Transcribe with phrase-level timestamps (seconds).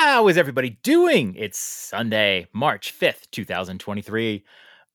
[0.00, 1.34] How is everybody doing?
[1.36, 4.44] It's Sunday, March 5th, 2023.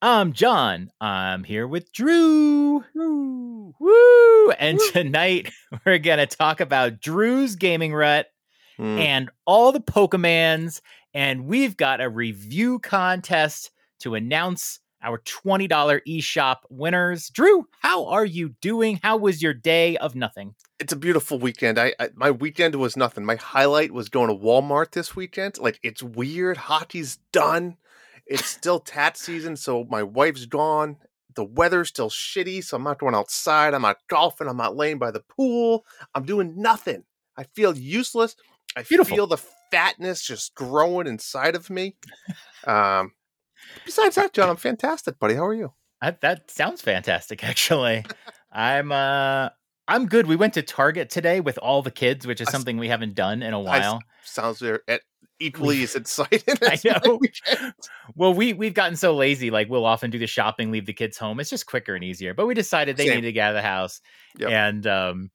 [0.02, 0.92] I'm John.
[1.02, 2.86] I'm here with Drew.
[2.96, 3.76] Woo!
[3.78, 4.52] Woo!
[4.52, 4.92] And Woo.
[4.92, 5.52] tonight
[5.86, 8.28] we're going to talk about Drew's gaming rut
[8.78, 8.98] Hmm.
[8.98, 10.80] and all the Pokemans.
[11.14, 15.70] And we've got a review contest to announce our $20
[16.08, 17.30] eShop winners.
[17.30, 19.00] Drew, how are you doing?
[19.04, 20.56] How was your day of nothing?
[20.80, 21.78] It's a beautiful weekend.
[21.78, 23.26] I, I my weekend was nothing.
[23.26, 25.58] My highlight was going to Walmart this weekend.
[25.58, 26.58] Like it's weird.
[26.58, 27.78] Hockey's done.
[28.26, 30.98] It's still tat season, so my wife's gone.
[31.36, 33.74] The weather's still shitty, so I'm not going outside.
[33.74, 34.48] I'm not golfing.
[34.48, 35.86] I'm not laying by the pool.
[36.16, 37.04] I'm doing nothing.
[37.38, 38.36] I feel useless.
[38.76, 39.16] I Beautiful.
[39.16, 39.42] feel the
[39.72, 41.96] fatness just growing inside of me.
[42.66, 43.12] Um,
[43.86, 45.36] besides that, John, I'm fantastic, buddy.
[45.36, 45.74] How are you?
[46.02, 48.06] That, that sounds fantastic, actually.
[48.52, 49.50] I'm uh
[49.88, 50.28] I'm good.
[50.28, 53.16] We went to Target today with all the kids, which is I something we haven't
[53.16, 54.02] done in a while.
[54.24, 54.98] Sounds very- e-
[55.40, 56.42] equally as exciting.
[56.62, 57.20] I as my know.
[58.16, 61.18] Well, we we've gotten so lazy, like we'll often do the shopping, leave the kids
[61.18, 61.40] home.
[61.40, 62.34] It's just quicker and easier.
[62.34, 63.16] But we decided they Same.
[63.16, 64.02] needed to get out of the house.
[64.38, 64.50] Yep.
[64.52, 65.32] And um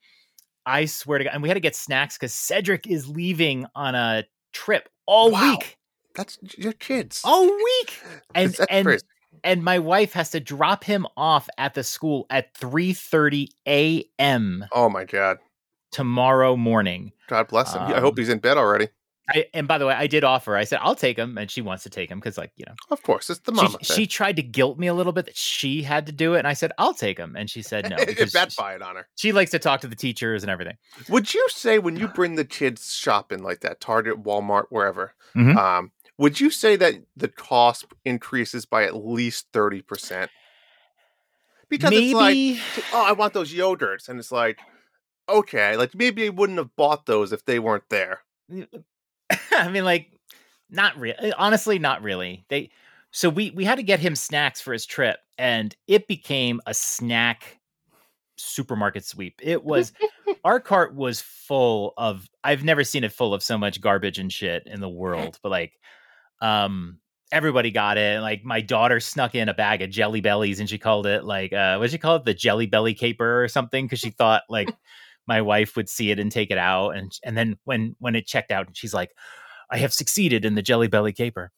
[0.66, 3.94] I swear to God, and we had to get snacks because Cedric is leaving on
[3.94, 5.52] a trip all Wow.
[5.52, 5.77] week.
[6.14, 7.22] That's your kids.
[7.24, 8.00] All week.
[8.34, 9.04] And and crazy.
[9.44, 14.64] and my wife has to drop him off at the school at 3:30 a.m.
[14.72, 15.38] Oh my God.
[15.90, 17.12] tomorrow morning.
[17.28, 17.82] God bless him.
[17.82, 18.88] I hope Um, he's in bed already.
[19.30, 20.56] I, and by the way, I did offer.
[20.56, 22.74] I said I'll take him, and she wants to take him because, like, you know,
[22.90, 23.78] Of course, it's the she, mama.
[23.82, 26.46] she tried to guilt me a little bit that she had to do it, and
[26.48, 29.06] I said I'll take him, and she said no it she, backfired on her.
[29.16, 30.76] she likes to talk to the teachers and everything.
[31.10, 35.56] Would you say when you bring the kids shopping like that, Target, Walmart, wherever, Mhm.
[35.56, 40.30] um, would you say that the cost increases by at least thirty percent?
[41.68, 42.60] Because it's like, Maybe
[42.92, 44.58] oh, I want those yogurts, and it's like,
[45.28, 48.20] okay, like maybe I wouldn't have bought those if they weren't there.
[49.52, 50.10] I mean, like,
[50.70, 51.16] not really.
[51.18, 52.44] Eh, honestly, not really.
[52.48, 52.70] They
[53.10, 56.74] so we we had to get him snacks for his trip, and it became a
[56.74, 57.58] snack
[58.36, 59.40] supermarket sweep.
[59.42, 59.92] It was
[60.44, 62.28] our cart was full of.
[62.44, 65.38] I've never seen it full of so much garbage and shit in the world.
[65.42, 65.72] But like,
[66.40, 66.98] um,
[67.32, 68.20] everybody got it.
[68.20, 71.52] Like my daughter snuck in a bag of Jelly Bellies, and she called it like,
[71.52, 72.24] uh, what did she call it?
[72.24, 73.84] The Jelly Belly caper or something?
[73.86, 74.74] Because she thought like
[75.26, 78.26] my wife would see it and take it out and and then when when it
[78.26, 79.10] checked out she's like
[79.70, 81.52] i have succeeded in the jelly belly caper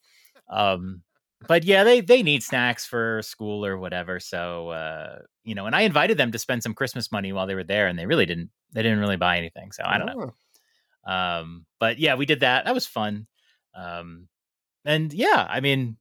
[0.51, 1.03] um
[1.47, 5.77] but yeah they they need snacks for school or whatever so uh you know and
[5.77, 8.27] i invited them to spend some christmas money while they were there and they really
[8.27, 10.33] didn't they didn't really buy anything so i don't know
[11.07, 11.13] Oh.
[11.13, 13.29] um but yeah we did that that was fun
[13.77, 14.27] um
[14.85, 15.97] and yeah i mean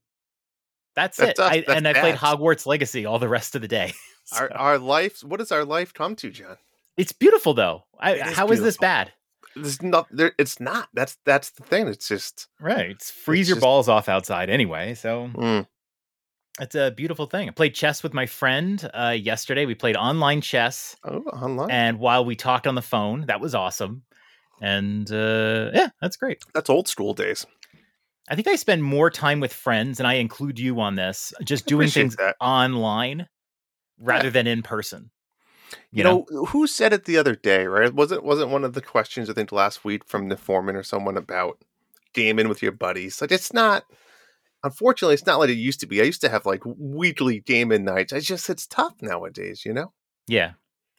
[0.95, 1.51] that's, That's it us.
[1.51, 3.93] I, That's and i played hogwarts legacy all the rest of the day
[4.25, 5.23] So, Our, our life.
[5.23, 6.57] What does our life come to, John?
[6.97, 9.11] it's beautiful though I, is how is this bad
[9.55, 10.05] There's not.
[10.11, 10.33] There.
[10.37, 10.89] It's not.
[10.93, 11.87] That's that's the thing.
[11.87, 12.47] It's just.
[12.59, 12.91] Right.
[12.91, 14.93] It's freeze your just- balls off outside anyway.
[14.93, 15.65] So mm,
[16.61, 17.49] it's a beautiful thing.
[17.49, 19.65] I played chess with my friend uh, yesterday.
[19.65, 20.95] We played online chess.
[21.03, 21.71] oh, online.
[21.71, 24.03] And while we talked on the phone, that was awesome.
[24.61, 26.43] And uh, yeah, that's great.
[26.53, 27.47] That's old school days.
[28.29, 31.65] I think I spend more time with friends, and I include you on this, just
[31.65, 32.35] doing things that.
[32.39, 33.27] online
[33.99, 35.11] rather than in person.
[35.91, 37.93] You know, who said it the other day, right?
[37.93, 41.17] Wasn't wasn't one of the questions I think last week from the foreman or someone
[41.17, 41.63] about
[42.13, 43.21] gaming with your buddies?
[43.21, 43.85] Like it's not
[44.63, 46.01] unfortunately it's not like it used to be.
[46.01, 48.13] I used to have like weekly gaming nights.
[48.13, 49.93] I just it's tough nowadays, you know?
[50.27, 50.53] Yeah.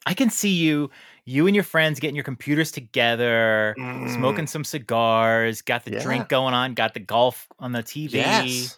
[0.05, 0.89] I can see you,
[1.25, 6.01] you and your friends getting your computers together, Mm, smoking some cigars, got the Yeah.
[6.03, 8.13] drink going on, got the golf on the TV.
[8.13, 8.77] Yes.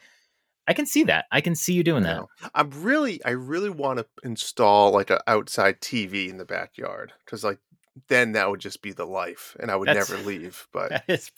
[0.67, 1.25] I can see that.
[1.31, 2.23] I can see you doing that.
[2.55, 7.43] I'm really I really want to install like an outside TV in the backyard cuz
[7.43, 7.59] like
[8.07, 11.03] then that would just be the life and I would That's- never leave, but That
[11.09, 11.31] is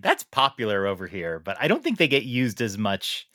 [0.00, 3.28] that's popular over here, but I don't think they get used as much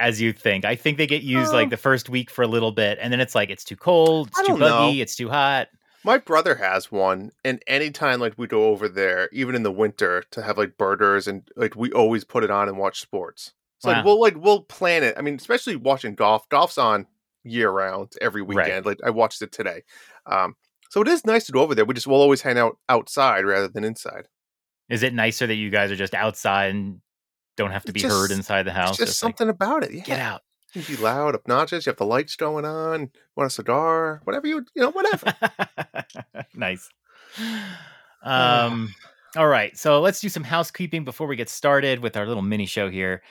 [0.00, 0.64] as you think.
[0.64, 3.12] I think they get used like Um, the first week for a little bit, and
[3.12, 4.88] then it's like it's too cold, it's too don't know.
[4.88, 5.68] buggy, it's too hot.
[6.04, 10.22] My brother has one, and anytime like we go over there, even in the winter,
[10.32, 13.52] to have like birders and like we always put it on and watch sports.
[13.78, 15.14] It's like we'll like we'll plan it.
[15.16, 16.48] I mean, especially watching golf.
[16.48, 17.06] Golf's on
[17.42, 18.66] year round every Right.
[18.66, 18.84] weekend.
[18.86, 19.82] Like I watched it today.
[20.26, 20.56] Um,
[20.90, 21.84] so it is nice to go over there.
[21.84, 24.28] We just will always hang out outside rather than inside.
[24.90, 27.00] Is it nicer that you guys are just outside and
[27.56, 28.96] don't have to be It's heard inside the house?
[28.96, 29.92] Just Just like, something about it.
[29.92, 30.42] Yeah, get out.
[30.74, 31.86] You can be loud, obnoxious.
[31.86, 33.10] You have the lights going on.
[33.36, 34.20] Want a cigar?
[34.24, 35.32] Whatever you you know, whatever.
[36.54, 36.88] nice.
[38.22, 38.94] Um,
[39.36, 42.66] all right, so let's do some housekeeping before we get started with our little mini
[42.66, 43.22] show here.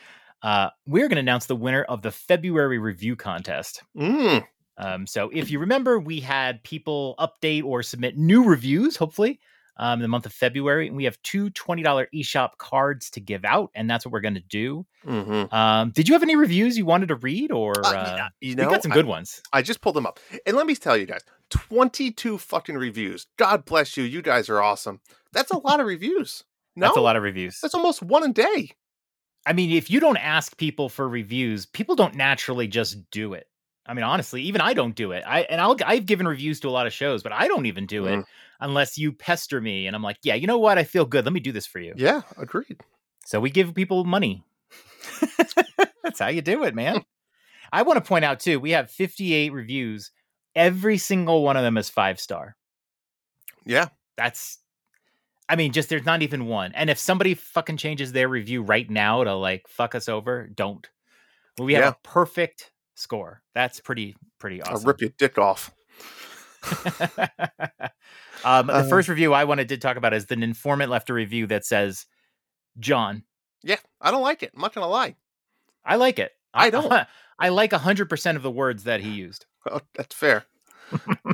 [0.42, 3.82] Uh, we're going to announce the winner of the February review contest.
[3.98, 4.46] mm,
[4.78, 9.40] Um, so if you remember, we had people update or submit new reviews, hopefully,
[9.78, 10.88] um, in the month of February.
[10.88, 14.36] And we have two $20 eShop cards to give out, and that's what we're going
[14.36, 14.86] to do.
[15.06, 15.54] Mm-hmm.
[15.54, 18.64] Um, did you have any reviews you wanted to read, or Uh, uh, you we
[18.64, 19.42] know, got some I- good ones?
[19.52, 20.20] I just pulled them up.
[20.46, 23.28] And let me tell you guys 22 fucking reviews.
[23.38, 24.04] God bless you.
[24.04, 25.00] You guys are awesome.
[25.32, 26.44] That's a lot of reviews.
[26.76, 27.60] No, That's a lot of reviews.
[27.62, 28.72] That's almost one a day.
[29.46, 33.48] I mean, if you don't ask people for reviews, people don't naturally just do it.
[33.86, 35.24] I mean, honestly, even I don't do it.
[35.28, 37.86] I and I'll I've given reviews to a lot of shows, but I don't even
[37.86, 38.26] do it Mhm.
[38.62, 40.78] unless you pester me and I'm like, yeah, you know what?
[40.78, 41.26] I feel good.
[41.26, 41.94] Let me do this for you.
[41.98, 42.80] Yeah, agreed.
[43.26, 44.44] So we give people money.
[46.04, 47.04] That's how you do it, man.
[47.72, 50.12] I want to point out too, we have 58 reviews.
[50.56, 52.56] Every single one of them is five star.
[53.66, 53.88] Yeah.
[54.18, 54.60] That's
[55.50, 56.72] I mean, just there's not even one.
[56.74, 60.88] And if somebody fucking changes their review right now to like fuck us over, don't.
[61.58, 61.90] We have Yeah.
[61.90, 62.72] a perfect
[63.04, 63.42] score.
[63.54, 64.88] That's pretty pretty I'll awesome.
[64.88, 65.72] rip your dick off.
[68.46, 71.14] um, the Uh, first review I wanted to talk about is the informant left a
[71.14, 72.06] review that says,
[72.80, 73.24] "John,
[73.64, 74.52] Yeah, I don't like it.
[74.56, 75.16] I'm not to lie.
[75.86, 76.32] I like it.
[76.54, 76.92] I don't.
[77.40, 79.46] I like hundred percent of the words that he used.
[79.70, 80.46] Oh, that's fair.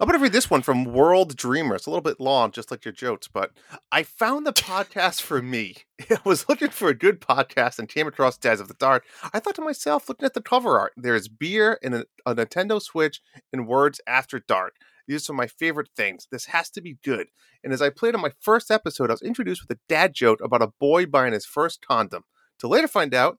[0.00, 1.74] I'm going to read this one from World Dreamer.
[1.74, 3.50] It's a little bit long, just like your jokes, but
[3.90, 5.74] I found the podcast for me.
[6.10, 9.04] I was looking for a good podcast and came across Dads After Dark.
[9.34, 12.36] I thought to myself, looking at the cover art, there is beer and a, a
[12.36, 13.20] Nintendo Switch
[13.52, 14.76] and words after dark.
[15.08, 16.28] These are my favorite things.
[16.30, 17.26] This has to be good.
[17.64, 20.40] And as I played on my first episode, I was introduced with a dad joke
[20.40, 22.22] about a boy buying his first condom.
[22.60, 23.38] To later find out,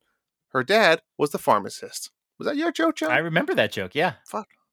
[0.50, 2.12] her dad was the pharmacist.
[2.38, 3.12] Was that your joke, John?
[3.12, 3.96] I remember that joke.
[3.96, 4.16] Yeah,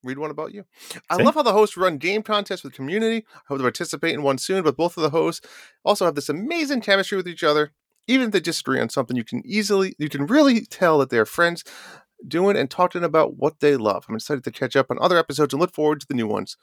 [0.07, 0.65] read one about you.
[1.11, 1.23] I See?
[1.23, 3.27] love how the hosts run game contests with the community.
[3.35, 5.47] I hope to participate in one soon, but both of the hosts
[5.85, 7.73] also have this amazing chemistry with each other.
[8.09, 11.27] Even if they disagree on something, you can easily, you can really tell that they're
[11.27, 11.65] friends
[12.27, 14.07] doing and talking about what they love.
[14.09, 16.57] I'm excited to catch up on other episodes and look forward to the new ones.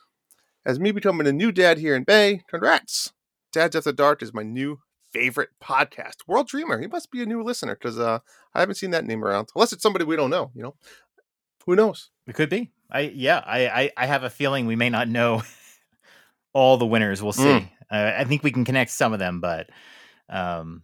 [0.65, 3.11] As me becoming a new dad here in Bay, congrats.
[3.51, 4.79] Dads After Dark is my new
[5.11, 6.15] favorite podcast.
[6.27, 8.19] World Dreamer, he must be a new listener because uh,
[8.53, 9.49] I haven't seen that name around.
[9.55, 10.75] Unless it's somebody we don't know, you know?
[11.65, 12.09] Who knows?
[12.27, 12.71] it could be.
[12.93, 13.43] I yeah.
[13.45, 15.43] I I, I have a feeling we may not know
[16.53, 17.21] all the winners.
[17.21, 17.43] We'll see.
[17.43, 17.69] Mm.
[17.91, 19.69] Uh, I think we can connect some of them, but
[20.29, 20.83] um,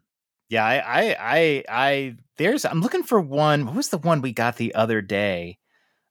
[0.50, 0.66] yeah.
[0.66, 2.66] I I I I there's.
[2.66, 3.66] I'm looking for one.
[3.66, 5.60] What was the one we got the other day?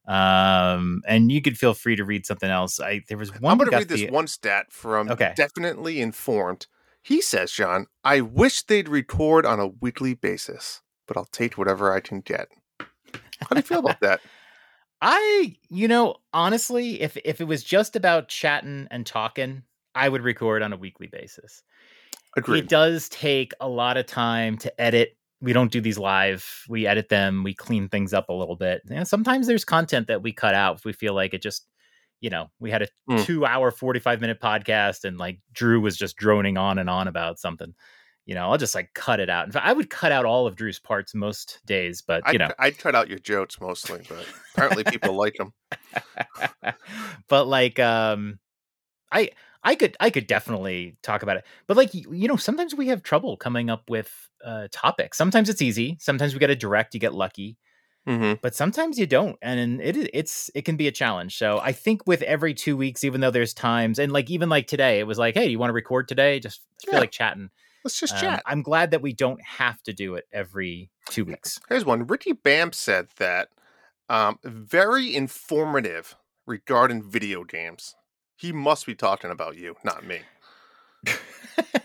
[0.06, 2.80] Um, and you could feel free to read something else.
[2.80, 3.52] I there was one.
[3.52, 5.34] I'm going to read this the- one stat from Okay.
[5.36, 6.66] Definitely Informed.
[7.02, 11.92] He says, John, I wish they'd record on a weekly basis, but I'll take whatever
[11.92, 12.48] I can get.
[12.80, 14.20] How do you feel about that?
[15.00, 19.62] I, you know, honestly, if if it was just about chatting and talking,
[19.94, 21.62] I would record on a weekly basis.
[22.36, 22.64] Agreed.
[22.64, 25.16] It does take a lot of time to edit.
[25.40, 26.64] We don't do these live.
[26.68, 27.44] We edit them.
[27.44, 28.82] We clean things up a little bit.
[28.90, 31.66] And sometimes there's content that we cut out if we feel like it just,
[32.20, 33.24] you know, we had a Mm.
[33.24, 37.38] two hour, 45 minute podcast and like Drew was just droning on and on about
[37.38, 37.74] something.
[38.28, 39.46] You know, I'll just like cut it out.
[39.46, 42.38] In fact, I would cut out all of Drew's parts most days, but you I'd,
[42.38, 45.54] know, I'd cut out your jokes mostly, but apparently people like them.
[47.28, 48.38] but like um
[49.10, 49.30] i
[49.64, 51.44] i could i could definitely talk about it.
[51.66, 54.12] But like you, know sometimes we have trouble coming up with
[54.44, 55.16] uh topics.
[55.16, 55.96] Sometimes it's easy.
[55.98, 57.56] Sometimes we get a direct you get lucky.
[58.06, 61.38] Hmm but sometimes you don't and it it's it can be a challenge.
[61.38, 64.66] So i think with every two weeks even though there's times and like even like
[64.66, 66.40] today it was like hey do you want to record today?
[66.40, 67.00] Just feel Yeah.
[67.00, 67.48] like chatting
[67.88, 68.42] Let's just Um, chat.
[68.44, 72.06] i'm glad that we don't have to do it every two weeks Here's one.
[72.06, 73.48] Ricky Bam said that
[74.10, 76.14] um, very informative
[76.46, 77.94] regarding video games.
[78.36, 80.20] He must be talking about you, not me.
[81.06, 81.14] you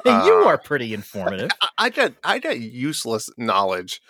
[0.06, 4.02] Uh, are pretty informative I, I got I got useless knowledge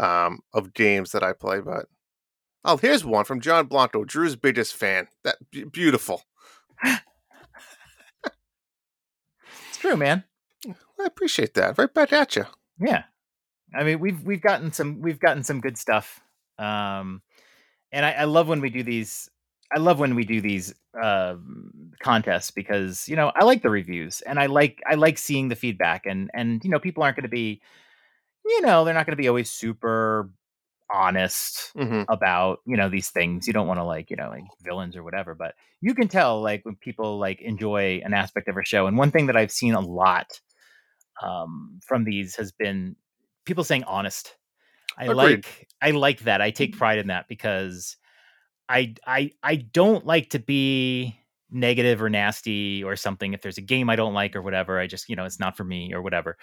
[0.00, 1.86] um, of games that I play, but
[2.64, 5.06] oh, here's one from John Blanco, Drew's biggest fan.
[5.22, 5.36] That
[5.70, 6.24] beautiful.
[6.84, 6.98] it's
[9.78, 10.24] true man
[11.00, 11.78] I appreciate that.
[11.78, 12.46] Right back at you.
[12.78, 13.04] Yeah.
[13.74, 16.20] I mean, we've we've gotten some we've gotten some good stuff.
[16.58, 17.22] Um
[17.92, 19.30] and I, I love when we do these
[19.74, 24.20] I love when we do these um contests because, you know, I like the reviews
[24.22, 27.24] and I like I like seeing the feedback and and you know, people aren't going
[27.24, 27.60] to be
[28.44, 30.30] you know, they're not going to be always super
[30.92, 34.44] honest hmm about you know these things you don't want to like you know like
[34.62, 38.54] villains or whatever but you can tell like when people like enjoy an aspect of
[38.56, 40.40] our show and one thing that i've seen a lot
[41.22, 42.96] um from these has been
[43.44, 44.36] people saying honest
[44.98, 45.16] i Agreed.
[45.16, 47.96] like i like that i take pride in that because
[48.68, 51.18] i i i don't like to be
[51.50, 54.86] negative or nasty or something if there's a game i don't like or whatever i
[54.86, 56.36] just you know it's not for me or whatever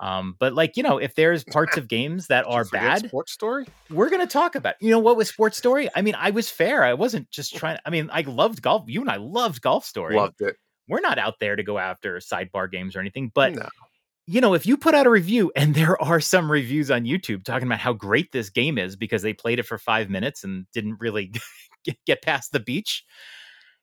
[0.00, 3.66] um but like you know if there's parts of games that are bad Sports story.
[3.88, 6.84] we're gonna talk about you know what was sports story i mean i was fair
[6.84, 10.14] i wasn't just trying i mean i loved golf you and i loved golf story
[10.16, 10.56] Loved it.
[10.88, 13.66] we're not out there to go after sidebar games or anything, but No.
[14.30, 17.44] You know, if you put out a review and there are some reviews on YouTube
[17.44, 20.66] talking about how great this game is because they played it for five minutes and
[20.72, 21.32] didn't really
[22.06, 23.04] get, past the beach,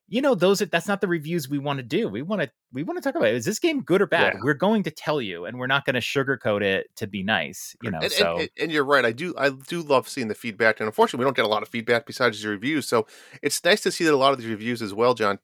[0.07, 2.07] you know, those are that's not the reviews we want to do.
[2.07, 4.35] We want to we want to talk about is this game good or bad?
[4.35, 4.39] Yeah.
[4.41, 7.75] We're going to tell you, and we're not going to sugarcoat it to be nice.
[7.83, 9.03] You know, and, so and, and you're right.
[9.03, 11.61] I do I do love seeing the feedback, and unfortunately, we don't get a lot
[11.61, 12.87] of feedback besides your reviews.
[12.87, 13.05] So
[13.41, 15.39] it's nice to see that a lot of these reviews as well, John,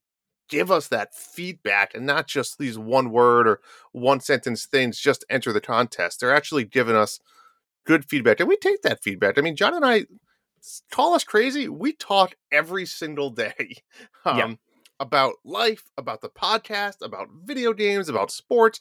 [0.54, 3.60] give us that feedback and not just these one word or
[3.92, 5.00] one sentence things.
[5.00, 6.20] Just enter the contest.
[6.20, 7.20] They're actually giving us
[7.86, 9.40] good feedback, and we take that feedback.
[9.40, 10.06] I mean, John and I
[10.92, 11.68] call us crazy.
[11.68, 13.78] We talk every single day.
[14.26, 14.54] Um, Yeah.
[15.02, 18.80] About life, about the podcast, about video games, about sports.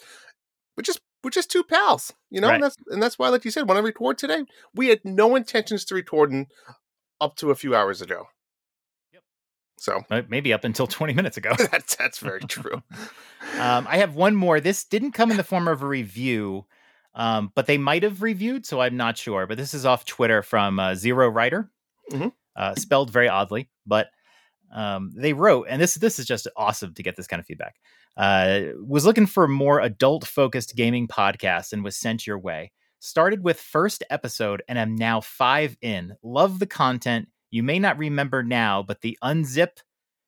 [0.76, 2.47] We're just we're just two pals, you know.
[2.47, 2.55] Right.
[2.55, 5.35] And that's and that's why, like you said, when I record today, we had no
[5.35, 6.47] intentions to recording
[7.21, 8.29] up to a few hours ago.
[9.83, 11.53] So uh, maybe up until 20 minutes ago.
[11.73, 12.83] that's that's very true.
[13.59, 14.61] um, I have one more.
[14.61, 16.67] This didn't come in the form of a review,
[17.17, 19.49] um, but they might have reviewed, so I'm not sure.
[19.49, 21.69] But this is off Twitter from uh, Zero Writer,
[22.12, 22.33] Mhm.
[22.55, 24.07] uh, spelled very oddly, but
[24.73, 27.75] um, they wrote, and this this is just awesome to get this kind of feedback.
[28.17, 32.71] Uh, was looking for a more adult focused gaming podcast and was sent your way.
[33.01, 36.15] Started with first episode and am now five in.
[36.23, 37.27] Love the content.
[37.52, 39.78] You may not remember now, but the unzip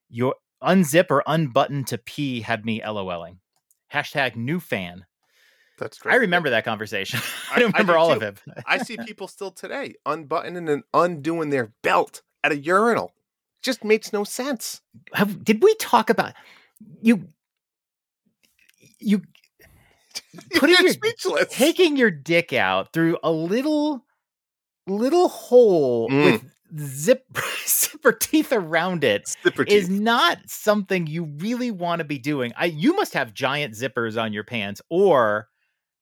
[0.09, 3.39] your unzip or unbutton to pee had me LOLing.
[3.93, 5.05] Hashtag new fan.
[5.77, 6.13] That's great.
[6.13, 7.19] I remember that conversation.
[7.51, 8.15] I I- don't I remember do all too.
[8.15, 8.41] of it.
[8.65, 13.11] I see people still today unbuttoning and undoing their belt at a urinal.
[13.61, 14.81] Just makes no sense.
[15.13, 16.33] Have, did we talk about
[17.01, 17.27] you?
[18.99, 19.23] You
[20.55, 21.47] Putting You're your- speechless.
[21.53, 24.05] taking your dick out through a little
[24.87, 26.23] little hole Mm.
[26.25, 27.25] with zip
[27.67, 29.99] zipper teeth around it Zipper is teeth.
[30.01, 32.53] not something you really want to be doing.
[32.57, 35.47] I you must have giant zippers on your pants or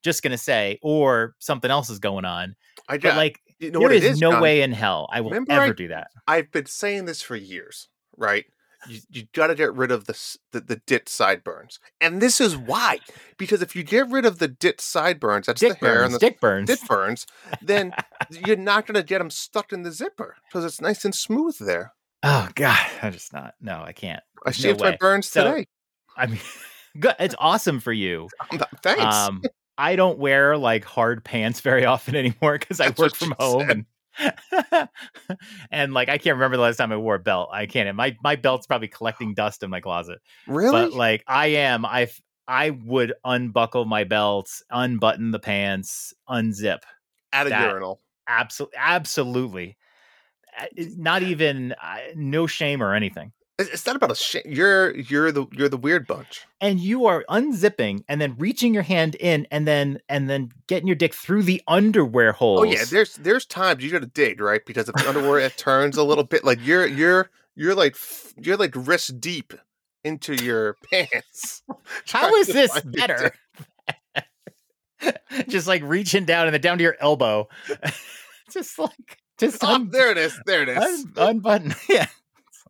[0.04, 2.56] just going to say or something else is going on.
[2.90, 4.22] I But like you know there what it is is.
[4.22, 4.42] no John?
[4.42, 6.08] way in hell I will Remember ever I- do that.
[6.28, 8.46] I've been saying this for years, right?
[8.88, 12.56] You, you got to get rid of the, the the dit sideburns, and this is
[12.58, 13.00] why.
[13.38, 16.14] Because if you get rid of the dit sideburns, that's Dick the hair burns, and
[16.16, 16.68] the dick burns.
[16.68, 17.26] dit burns,
[17.62, 17.94] then
[18.46, 21.58] you're not going to get them stuck in the zipper because it's nice and smooth
[21.60, 21.94] there.
[22.24, 23.54] Oh god, I'm just not.
[23.62, 24.22] No, I can't.
[24.46, 25.68] I No shaved my burns So- today.
[26.16, 26.40] I mean,
[27.00, 27.16] good.
[27.20, 28.30] It's awesome for you.
[28.84, 29.02] Thanks.
[29.16, 29.42] Um,
[29.78, 33.70] I don't wear like hard pants very often anymore because I work from home said.
[33.72, 33.86] and
[35.72, 37.50] and like I can't remember the last time I wore a belt.
[37.52, 37.94] I can't.
[37.96, 40.20] My my belt's probably collecting dust in my closet.
[40.48, 40.72] really?
[40.72, 42.10] But like I am, I
[42.48, 46.80] I would unbuckle my belts, unbutton the pants, unzip.
[47.32, 48.02] At a that- urinal.
[48.28, 49.78] Absolutely, absolutely.
[50.78, 53.32] Not even uh, no shame or anything.
[53.60, 54.42] It's not about a shame.
[54.46, 56.46] You're you're the you're the weird bunch.
[56.60, 60.88] and you are unzipping and then reaching your hand in and then and then getting
[60.88, 62.62] your dick through the underwear hole.
[62.62, 65.56] Oh yeah, there's there's times you got to dig right because if the underwear it
[65.56, 67.96] turns a little bit, like you're you're you're like
[68.42, 69.54] you're like wrist deep
[70.04, 71.62] into your pants.
[72.12, 73.34] How is this better?
[75.48, 77.48] just like reaching down and then down to your elbow.
[78.52, 80.40] just like just Oh, un- there it is.
[80.46, 80.78] There it is.
[80.78, 81.76] un- unbutton.
[81.90, 82.08] yeah.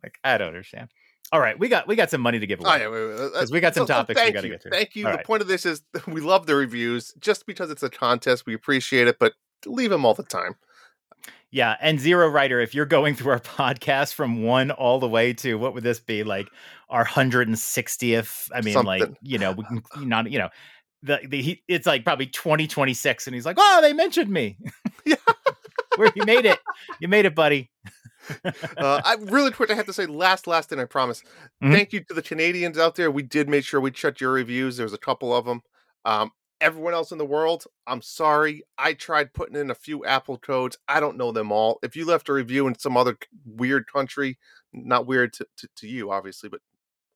[0.04, 0.90] Like I don't understand.
[1.32, 2.80] All right, we got we got some money to give Oh, away.
[2.80, 4.52] yeah, wait, wait, uh, 'Cause we got some so- so topics we thank gotta you.
[4.52, 4.70] get through.
[4.72, 5.06] Thank you.
[5.06, 5.26] All the right.
[5.26, 8.44] point of this is we love the reviews just because it's a contest.
[8.46, 9.32] We appreciate it, but
[9.66, 10.54] leave them all the time.
[11.50, 12.60] Yeah, and zero writer.
[12.60, 16.00] If you're going through our podcast from one all the way to what would this
[16.00, 16.48] be like
[16.90, 18.48] our hundred and sixtieth?
[18.54, 20.50] I mean, like you know, we can not you know,
[21.02, 24.30] the the he, it's like probably twenty twenty six, and he's like, oh, they mentioned
[24.30, 24.58] me.
[25.06, 25.16] Yeah.
[25.96, 26.58] Where you made it,
[26.98, 27.70] you made it, buddy.
[28.76, 29.70] Uh, I really quick.
[29.70, 30.78] I have to say, last, last thing.
[30.80, 31.22] I promise.
[31.62, 31.72] Mhm.
[31.72, 33.10] Thank you to the Canadians out there.
[33.10, 34.76] We did make sure we checked your reviews.
[34.76, 35.62] There's a couple of them.
[36.04, 38.62] Um, everyone else in the world, I'm sorry.
[38.78, 40.78] I tried putting in a few Apple codes.
[40.88, 41.78] I don't know them all.
[41.82, 44.38] If you left a review in some other weird country,
[44.72, 46.60] not weird to, to, to you, obviously, but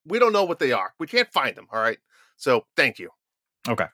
[0.07, 0.93] we don't know what they are.
[0.99, 1.67] We can't find them.
[1.73, 1.99] All right.
[2.37, 3.11] So thank you.
[3.69, 3.87] Okay.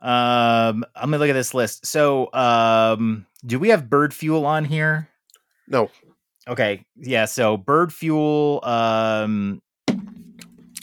[0.00, 1.86] Um, I'm gonna look at this list.
[1.86, 5.08] So, um, do we have bird fuel on here?
[5.72, 5.90] No,
[6.46, 7.24] Okay, yeah.
[7.24, 9.62] So bird fuel, um,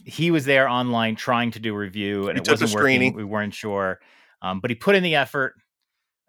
[0.05, 2.79] he was there online trying to do a review, and He it wasn't working.
[2.79, 3.13] screening.
[3.13, 4.00] We weren't sure,
[4.41, 5.53] um, but he put in the effort.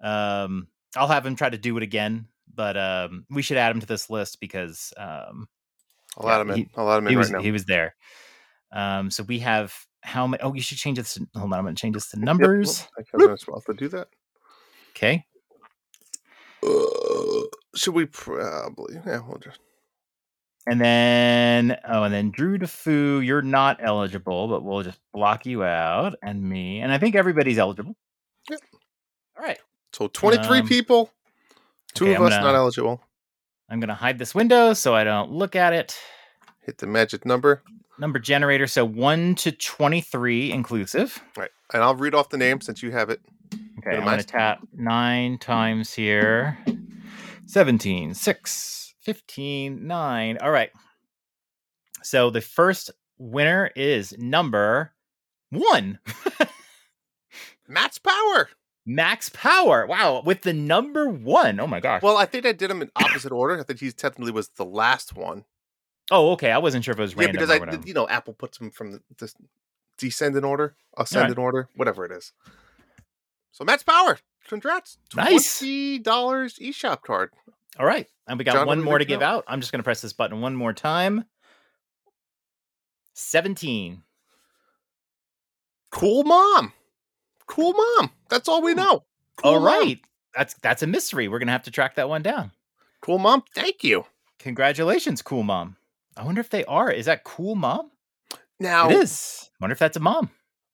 [0.03, 3.81] Um, I'll have him try to do it again, but um, we should add him
[3.81, 5.49] to this list because um,
[6.19, 6.57] I'll Yeah, add them in.
[6.57, 7.41] he- I'll add them in he right was now.
[7.41, 7.95] he was there.
[8.73, 10.43] Um, so we have how many?
[10.43, 11.15] Oh, you should change this.
[11.15, 12.89] To, hold on, I'm going to change this to numbers.
[12.99, 14.09] Yep, I was supposed to do that.
[14.97, 15.25] Okay.
[16.63, 18.95] Uh, should we probably?
[19.07, 19.59] Yeah, we'll just.
[20.67, 25.65] And then, oh, and then Drew DeFoo, you're not eligible, but we'll just block you
[25.65, 26.81] out and me.
[26.81, 27.97] And I think everybody's eligible.
[28.51, 28.61] Yep.
[29.39, 29.59] All right.
[29.95, 31.11] So 23 Um, people,
[31.95, 33.01] two okay, of I'm us gonna- not eligible.
[33.71, 35.97] I'm going to hide this window so I don't look at it.
[36.63, 37.63] Hit the magic number.
[37.99, 38.67] Number generator.
[38.67, 41.23] So 1 to 23 inclusive.
[41.37, 41.51] Right.
[41.73, 43.21] And I'll read off the name since you have it.
[43.79, 43.97] Okay.
[43.97, 46.59] I'm going to tap nine times here
[47.47, 50.39] 17, 6, 15, 9.
[50.39, 50.71] All right.
[52.03, 54.93] So the first winner is number
[55.51, 55.99] one.
[57.69, 58.49] Max Power.
[58.87, 59.87] Max Power.
[59.87, 61.61] Wow, with the number one.
[61.61, 62.03] Oh my gosh.
[62.03, 63.59] Well, I think I did them in opposite order.
[63.61, 65.45] I think he technically was the last one.
[66.11, 66.51] oh, okay.
[66.51, 67.47] I wasn't sure if it was Yeah, random.
[67.49, 69.33] because or I, you know, Apple puts them from the, the
[69.99, 72.33] descending order, ascending order, whatever it is.
[73.53, 74.19] So Max Power.
[74.49, 74.99] Congrats.
[75.15, 75.59] Nice.
[75.59, 77.31] Twenty dollars eShop card.
[77.79, 79.37] All right, and we got John, one more to give now?
[79.39, 79.45] out.
[79.47, 81.25] I'm just going to press this button one more time.
[83.15, 84.03] Seventeen.
[85.91, 86.73] Cool mom.
[87.47, 88.11] Cool mom.
[88.29, 89.05] That's all we know.
[89.37, 89.65] Cool All mom.
[89.81, 90.01] right,
[90.37, 91.29] that's that's a mystery.
[91.29, 92.53] We're going to have to track that one down.
[93.03, 93.43] Cool mom.
[93.55, 94.05] Thank you.
[94.39, 95.77] Congratulations, cool mom.
[96.17, 96.91] I wonder if they are.
[96.91, 97.91] Is that cool mom?
[98.59, 99.51] Now It is.
[99.55, 100.31] I wonder if that's a mom.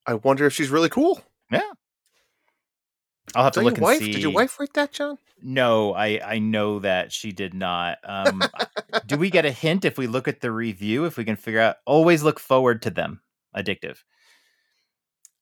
[0.07, 1.21] I wonder if she's really cool.
[1.51, 1.61] Yeah.
[3.35, 3.99] I'll have Did to look wife?
[3.99, 4.13] and see.
[4.13, 5.19] Did your wife write that, John?
[5.43, 7.99] No, I I know that she did not.
[8.05, 8.43] Um,
[9.07, 11.05] do we get a hint if we look at the review?
[11.05, 13.21] If we can figure out, always look forward to them.
[13.55, 13.99] Addictive.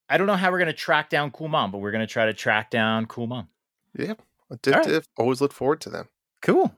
[0.09, 2.35] I don't know how we're gonna track down Cool Mom, but we're gonna try to
[2.35, 3.49] track down Cool Mom.
[3.97, 4.15] Yeah.
[4.53, 5.05] Addictive.
[5.17, 6.09] Always look forward to them.
[6.43, 6.75] Cool,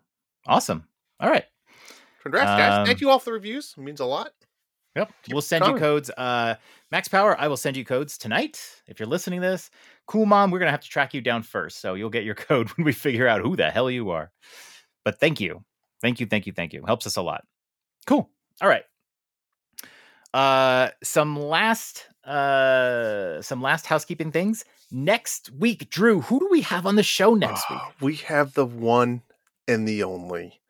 [0.46, 0.86] awesome.
[1.20, 1.44] All right.
[2.22, 2.78] Congrats, guys.
[2.80, 3.74] Um, Thank you all for the reviews.
[3.76, 4.32] It means a lot.
[4.96, 5.12] Yep.
[5.30, 6.10] We'll send you codes.
[6.10, 6.54] Uh,
[6.90, 8.60] Max Power, I will send you codes tonight.
[8.86, 9.70] If you're listening to this,
[10.06, 12.68] Cool Mom, we're gonna have to track you down first, so you'll get your code
[12.70, 14.32] when we figure out who the hell you are.
[15.04, 15.64] But thank you,
[16.00, 16.84] thank you, thank you, thank you.
[16.86, 17.44] Helps us a lot.
[18.06, 18.30] Cool.
[18.60, 18.84] All right.
[20.34, 24.64] Uh, some last, uh, some last housekeeping things.
[24.90, 27.78] Next week, Drew, who do we have on the show next week?
[27.82, 29.22] Ah, We have the one
[29.66, 30.60] and the only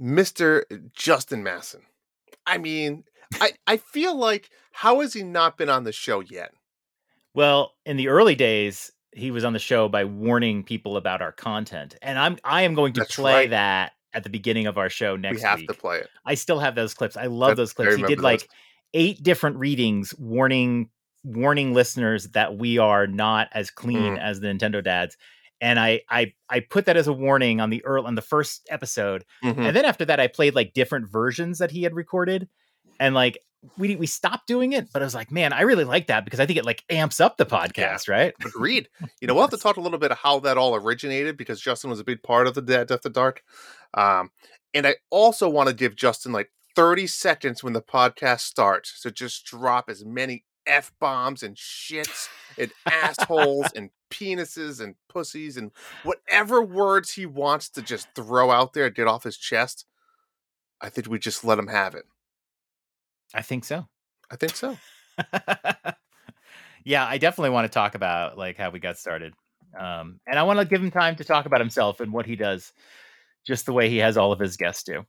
[0.00, 0.64] Mr.
[0.92, 1.82] Justin Masson.
[2.46, 3.04] I mean,
[3.40, 6.52] I, I feel like how has he not been on the show yet?
[7.34, 11.32] Well, in the early days, he was on the show by warning people about our
[11.32, 13.50] content, and I'm I am going to That's play right.
[13.50, 15.68] that at the beginning of our show next we have week.
[15.68, 16.08] to play it.
[16.26, 17.16] I still have those clips.
[17.16, 17.96] I love That- those clips.
[17.96, 18.48] He did remember like
[18.94, 20.90] eight different readings warning
[21.24, 24.18] warning listeners that we are not as clean Mm.
[24.20, 25.16] as the Nintendo dads.
[25.60, 28.66] And I I I put that as a warning on the earl on the first
[28.70, 29.24] episode.
[29.44, 29.68] Mhm.
[29.68, 32.48] And then after that I played like different versions that he had recorded.
[33.02, 33.40] And like
[33.76, 36.38] we we stopped doing it, but I was like, man, I really like that because
[36.38, 38.32] I think it like amps up the podcast, right?
[38.44, 38.88] Agreed.
[39.20, 41.60] You know, we'll have to talk a little bit of how that all originated because
[41.60, 43.42] Justin was a big part of the Dads After Dark.
[43.94, 44.30] Um,
[44.72, 49.10] and I also want to give Justin like 30 seconds when the podcast starts to
[49.10, 55.72] just drop as many F bombs and shits and assholes and penises and pussies and
[56.04, 59.86] whatever words he wants to just throw out there get off his chest.
[60.80, 62.04] I think we just let him have it.
[63.34, 63.86] I think so.
[64.30, 64.76] I think so.
[66.84, 69.34] yeah, I definitely want to talk about like how we got started.
[69.78, 72.36] Um, and I want to give him time to talk about himself and what he
[72.36, 72.72] does,
[73.46, 75.04] just the way he has all of his guests do.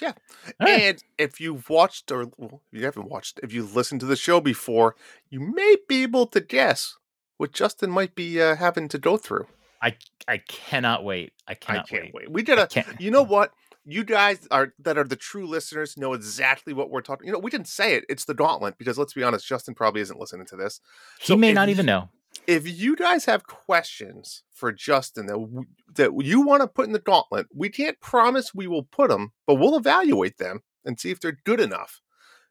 [0.00, 0.12] Yeah.
[0.60, 0.80] All right.
[0.80, 4.16] And if you've watched or well, if you haven't watched, if you've listened to the
[4.16, 4.96] show before,
[5.28, 6.96] you may be able to guess
[7.36, 9.46] what Justin might be uh, having to go through.
[9.82, 9.96] I
[10.28, 11.32] I cannot wait.
[11.46, 12.14] I I cannot can't wait.
[12.14, 12.30] wait.
[12.30, 12.84] We did I a.
[12.98, 13.52] You know what?
[13.86, 17.26] You guys are that are the true listeners know exactly what we're talking.
[17.26, 18.04] You know, we didn't say it.
[18.08, 20.80] It's the gauntlet because let's be honest, Justin probably isn't listening to this.
[21.20, 22.08] He so may if not you- even know.
[22.46, 25.64] If you guys have questions for Justin that w-
[25.94, 29.32] that you want to put in the gauntlet, we can't promise we will put them,
[29.46, 32.00] but we'll evaluate them and see if they're good enough.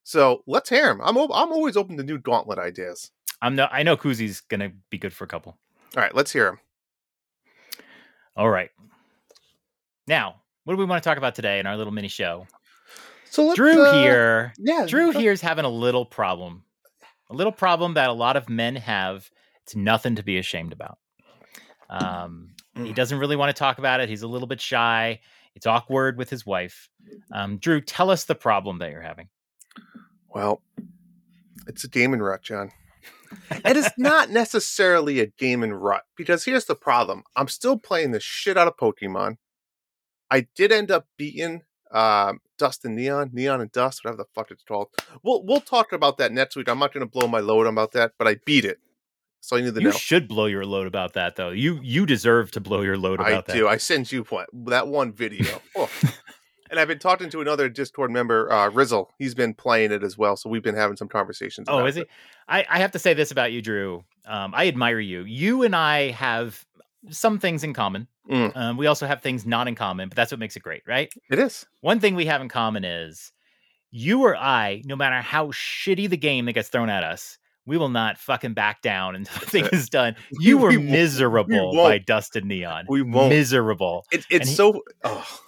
[0.04, 1.00] So let's hear them.
[1.04, 3.12] I'm o- I'm always open to new gauntlet ideas.
[3.42, 3.68] I'm no.
[3.72, 5.58] I know Kuzi's gonna be good for a couple.
[5.96, 6.60] All right, let's hear them.
[8.36, 8.70] All right.
[10.08, 12.45] Now, what do we want to talk about today in our little mini show?
[13.32, 14.53] So let's, Drew uh, here.
[14.60, 16.63] yeah, Drew go- here's having a little problem.
[17.32, 19.32] A little problem that a lot of men have.
[19.63, 20.99] It's nothing to be ashamed about.
[21.89, 22.95] Um, he Mm.
[22.95, 24.10] doesn't really want to talk about it.
[24.10, 25.21] He's a little bit shy.
[25.55, 26.88] It's awkward with his wife.
[27.32, 29.29] Um, Drew, tell us the problem that you're having.
[30.27, 30.62] Well,
[31.65, 32.69] it's a gaming rut, John.
[33.65, 38.19] it is not necessarily a gaming rut because here's the problem: I'm still playing the
[38.19, 39.38] shit out of Pokemon.
[40.32, 41.62] I did end up beating
[41.92, 44.89] um, Dust and Neon, Neon and Dust, whatever the fuck it's called.
[45.24, 46.70] We'll we'll talk about that next week.
[46.70, 48.80] I'm not going to blow my load about that, but I beat it.
[49.42, 49.92] So you need to You know.
[49.94, 51.50] should blow your load about that, though.
[51.50, 53.54] You you deserve to blow your load I about that.
[53.56, 53.68] do.
[53.68, 54.26] I send you
[54.68, 55.62] that one video.
[55.76, 55.89] Oh,
[56.70, 59.08] and I've been talking to another Discord member, uh, Rizzle.
[59.18, 61.68] He's been playing it as well, so we've been having some conversations.
[61.70, 62.06] Oh, is he?
[62.48, 64.04] I, I have to say this about you, Drew.
[64.28, 65.22] Um, I admire you.
[65.24, 66.63] You and I have
[67.10, 68.08] some things in common.
[68.30, 68.56] Mm.
[68.56, 71.12] Um, we also have things not in common, but that's what makes it great, right?
[71.32, 71.66] It is.
[71.82, 73.32] One thing we have in common is
[73.92, 77.78] you or I, no matter how shitty the game that gets thrown at us, we
[77.78, 80.16] will not fucking back down until the thing is done.
[80.40, 81.90] You were We miserable won't.
[81.90, 82.86] by Dust and Neon.
[82.90, 83.30] We won't.
[83.30, 84.06] Miserable.
[84.12, 84.82] It, it's he- so.
[85.04, 85.40] Oh.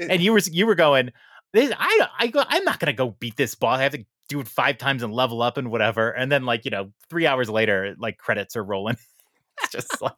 [0.00, 1.12] And you were you were going,
[1.52, 3.78] this, I I go, I'm not gonna go beat this boss.
[3.78, 6.10] I have to do it five times and level up and whatever.
[6.10, 8.96] And then like, you know, three hours later, like credits are rolling.
[9.62, 10.14] it's just like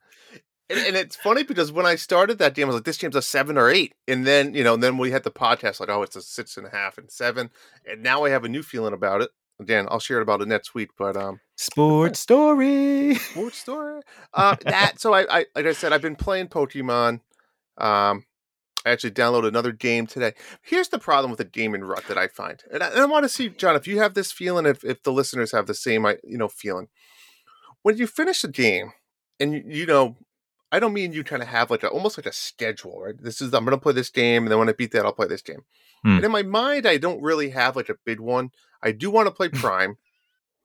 [0.68, 3.14] And, and it's funny because when I started that game, I was like, "This game's
[3.16, 3.94] a seven or eight.
[4.08, 6.56] and then you know, and then we had the podcast like, "Oh, it's a six
[6.56, 7.50] and a half and seven.
[7.88, 9.30] and now I have a new feeling about it.
[9.60, 13.14] Again, I'll share it about it next week, but um, sports story.
[13.30, 14.02] sports story.
[14.34, 17.20] Uh, that so I, I like I said, I've been playing Pokemon.
[17.78, 18.24] Um,
[18.84, 20.34] I actually downloaded another game today.
[20.62, 23.24] Here's the problem with the gaming rut that I find, and I, and I want
[23.24, 26.04] to see, John, if you have this feeling, if if the listeners have the same,
[26.06, 26.88] I- you know, feeling.
[27.82, 28.92] When you finish a game,
[29.40, 30.16] and you, you know,
[30.72, 33.14] I don't mean you kind of have like a almost like a schedule, right?
[33.16, 35.12] This is I'm going to play this game, and then when I beat that, I'll
[35.12, 35.64] play this game.
[36.04, 38.50] And in my mind, I don't really have like a big one.
[38.82, 39.96] I do want to play Prime.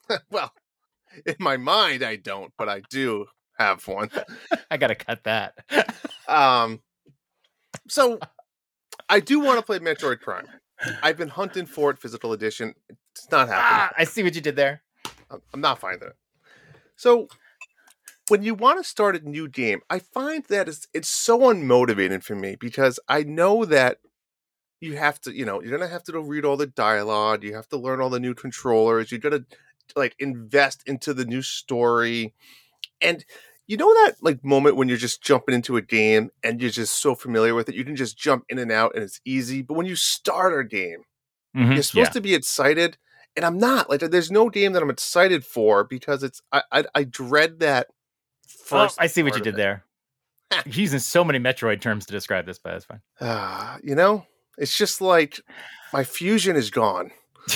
[0.32, 0.54] well,
[1.26, 3.26] in my mind, I don't, but I do
[3.58, 4.10] have one.
[4.70, 5.56] I gotta cut that.
[6.28, 6.82] Um,
[7.90, 8.20] so
[9.10, 10.48] I do want to play Metroid Prime.
[11.04, 12.74] I've been hunting for it, physical edition.
[13.16, 13.82] It's not happening.
[13.82, 14.82] ah, I see what you did there.
[15.30, 16.16] I'm- I'm not finding it.
[16.96, 17.28] So
[18.32, 22.24] when you want to start a new game, I find that it's, it's so unmotivating
[22.24, 23.98] for me because I know that
[24.80, 27.68] you have to, you know, you're gonna have to read all the dialogue, you have
[27.68, 29.44] to learn all the new controllers, you gotta
[29.98, 32.34] like invest into the new story.
[33.02, 33.26] And
[33.68, 37.02] you know that like moment when you're just jumping into a game and you're just
[37.02, 39.62] so familiar with it, you can just jump in and out and it's easy.
[39.62, 41.04] But when you start a game,
[41.54, 42.14] Mhm, you're supposed yeah.
[42.14, 42.98] to be excited
[43.36, 46.84] and i'm not like there's no game that i'm excited for because it's i i,
[46.96, 47.88] I dread that
[48.60, 49.84] Oh, first I see what you of did there.
[50.66, 52.98] You're using so many Metroid terms to describe this, but that's fine.
[53.20, 53.26] it.
[53.26, 54.26] Ah, you know
[54.58, 55.40] it's just like
[55.94, 57.10] my fusion is gone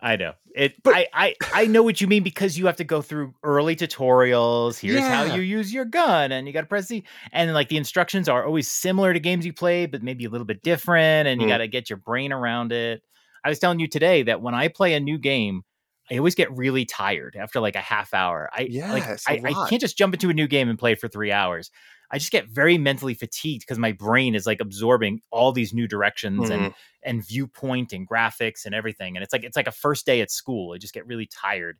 [0.00, 0.80] I know it.
[0.82, 3.74] But- I, I I know what you mean because you have to go through early
[3.74, 4.78] tutorials.
[4.78, 7.76] Here's how you use your gun, and you got to press the and like the
[7.76, 11.40] instructions are always similar to games you play, but maybe a little bit different, and
[11.40, 11.50] you Mm.
[11.50, 13.02] got to get your brain around it.
[13.44, 15.62] I was telling you today that when I play a new game,
[16.10, 18.48] I always get really tired after like a half hour.
[18.52, 21.08] I like Yes, I, I can't just jump into a new game and play for
[21.08, 21.70] three hours.
[22.12, 25.88] I just get very mentally fatigued because my brain is like absorbing all these new
[25.88, 26.74] directions and Mhm.
[27.02, 29.16] and viewpoint and graphics and everything.
[29.16, 30.74] And it's like it's like a first day at school.
[30.74, 31.78] I just get really tired.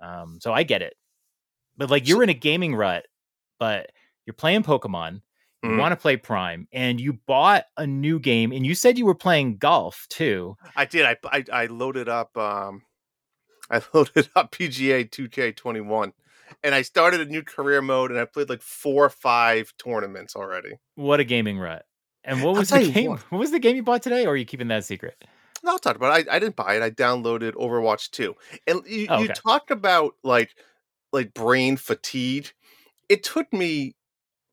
[0.00, 0.94] Um, so I get it.
[1.76, 3.06] But like you're in a gaming rut,
[3.58, 3.92] but
[4.26, 5.22] you're playing Pokemon.
[5.62, 5.76] You Mhm.
[5.76, 9.14] want to play Prime, and you bought a new game, and you said you were
[9.14, 10.56] playing golf too.
[10.76, 12.82] i did I, I i loaded up um
[13.70, 16.12] i loaded up pga 2k21
[16.62, 20.36] and i started a new career mode and i played like four or five tournaments
[20.36, 21.84] already What a gaming rut!
[22.24, 23.10] And what I'll was the game?
[23.10, 23.20] what.
[23.30, 25.22] What was the game you bought today, or are you keeping that a secret?
[25.62, 26.28] No, I'll talk about it.
[26.28, 26.82] I, I didn't buy it.
[26.82, 28.34] I downloaded Overwatch 2.
[28.66, 30.54] And you, Oh, you talked about like
[31.12, 32.52] like brain fatigue.
[33.08, 33.94] It took me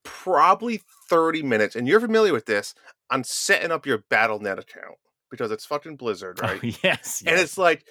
[0.04, 2.74] probably 30 minutes, and you're familiar with this,
[3.10, 4.97] on setting up your BattleNet account
[5.30, 6.62] because it's fucking Blizzard, oh, right?
[6.63, 7.86] Oh, yes, And it's like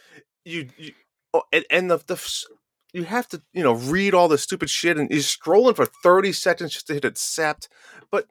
[0.45, 0.93] you, you
[1.35, 2.45] oh, and, and the, the
[2.93, 6.33] you have to you know read all the stupid shit and you're scrolling for 30
[6.33, 7.69] seconds just to hit accept
[8.11, 8.27] but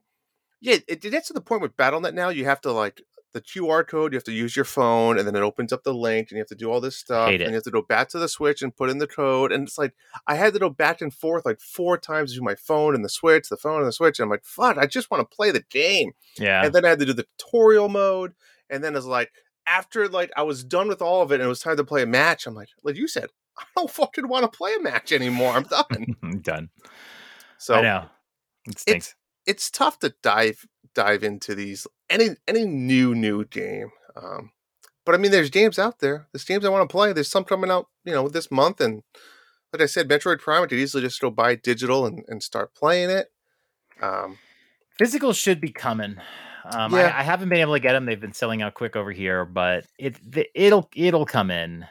[0.62, 3.42] yeah it, it gets to the point with battlenet now you have to like the
[3.42, 6.30] qr code you have to use your phone and then it opens up the link
[6.30, 8.18] and you have to do all this stuff and you have to go back to
[8.18, 9.94] the switch and put in the code and it's like
[10.26, 13.10] i had to go back and forth like four times through my phone and the
[13.10, 15.52] switch the phone and the switch and i'm like fuck i just want to play
[15.52, 16.66] the game yeah.
[16.66, 18.34] and then I had to do the tutorial mode,
[18.70, 19.32] and then it's like
[19.70, 22.02] after like I was done with all of it and it was time to play
[22.02, 22.48] a match.
[22.48, 23.30] I'm like, like you said,
[23.60, 25.54] I don't fucking want to play a match anymore.
[25.54, 26.16] I'm done.
[26.24, 26.70] I'm done.
[27.58, 28.06] So I know.
[28.68, 29.16] It stinks.
[29.46, 33.92] it's tough to dive dive into these any any new new game.
[34.16, 34.52] Um,
[35.06, 36.28] but I mean, there's games out there.
[36.32, 37.14] There's games I want to play.
[37.14, 39.02] There's some coming out, you know, this month, and
[39.74, 40.64] like I said, Metroid Prime.
[40.64, 43.32] I could easily just go buy digital and, and start playing it.
[44.02, 44.38] Um,
[44.98, 46.18] Physical should be coming.
[46.70, 47.08] Um, Yeah.
[47.08, 48.06] I, I haven't been able to get them.
[48.06, 51.86] They've been selling out quick over here, but it the, it'll it'll come in.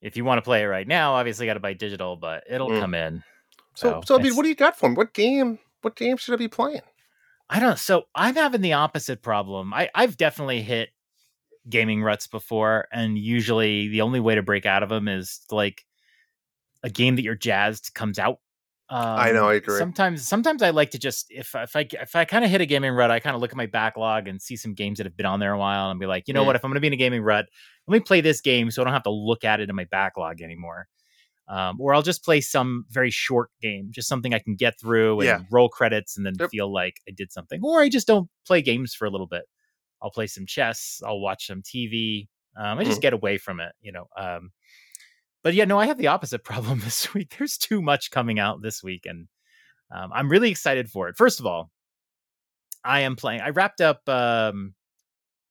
[0.00, 2.70] If you want to play it right now, obviously got to buy digital, but it'll
[2.70, 2.80] Mm.
[2.80, 3.22] come in.
[3.74, 4.94] so, so I mean, what do you got for me?
[4.94, 5.58] What game?
[5.82, 6.80] What game should I be playing?
[7.50, 7.78] I don't.
[7.78, 9.72] So I'm having the opposite problem.
[9.74, 10.90] I I've definitely hit
[11.68, 15.84] gaming ruts before, and usually the only way to break out of them is like
[16.82, 18.38] a game that you're jazzed comes out,
[19.16, 19.86] I know, I Um, agree.
[19.86, 22.66] Sometimes, sometimes I like to just if if I if I kind of hit a
[22.66, 25.16] gaming rut, I kind of look at my backlog and see some games that have
[25.16, 26.44] been on there a while, and be like, you know Mm.
[26.44, 26.56] what?
[26.56, 27.46] If I'm going to be in a gaming rut,
[27.86, 29.84] let me play this game so I don't have to look at it in my
[29.84, 30.88] backlog anymore.
[31.48, 35.22] Um, or I'll just play some very short game, just something I can get through
[35.22, 35.40] and Yeah.
[35.50, 36.50] roll credits and then Yep.
[36.50, 37.60] feel like I did something.
[37.62, 39.44] Or I just don't play games for a little bit.
[40.02, 41.02] I'll play some chess.
[41.06, 42.28] I'll watch some TV.
[42.56, 43.02] Um, I just Mhm.
[43.02, 44.08] get away from it, you know.
[45.48, 47.34] But yeah, no, I have the opposite problem this week.
[47.38, 49.28] There's too much coming out this week, and
[49.90, 51.16] um, I'm really excited for it.
[51.16, 51.70] First of all,
[52.84, 53.40] I am playing.
[53.40, 54.06] I wrapped up.
[54.06, 54.74] Um,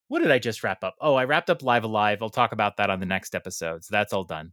[0.06, 0.94] what did I just wrap up?
[1.00, 2.22] Oh, I wrapped up Live A Live.
[2.22, 3.82] I'll talk about that on the next episode.
[3.82, 4.52] So that's all done.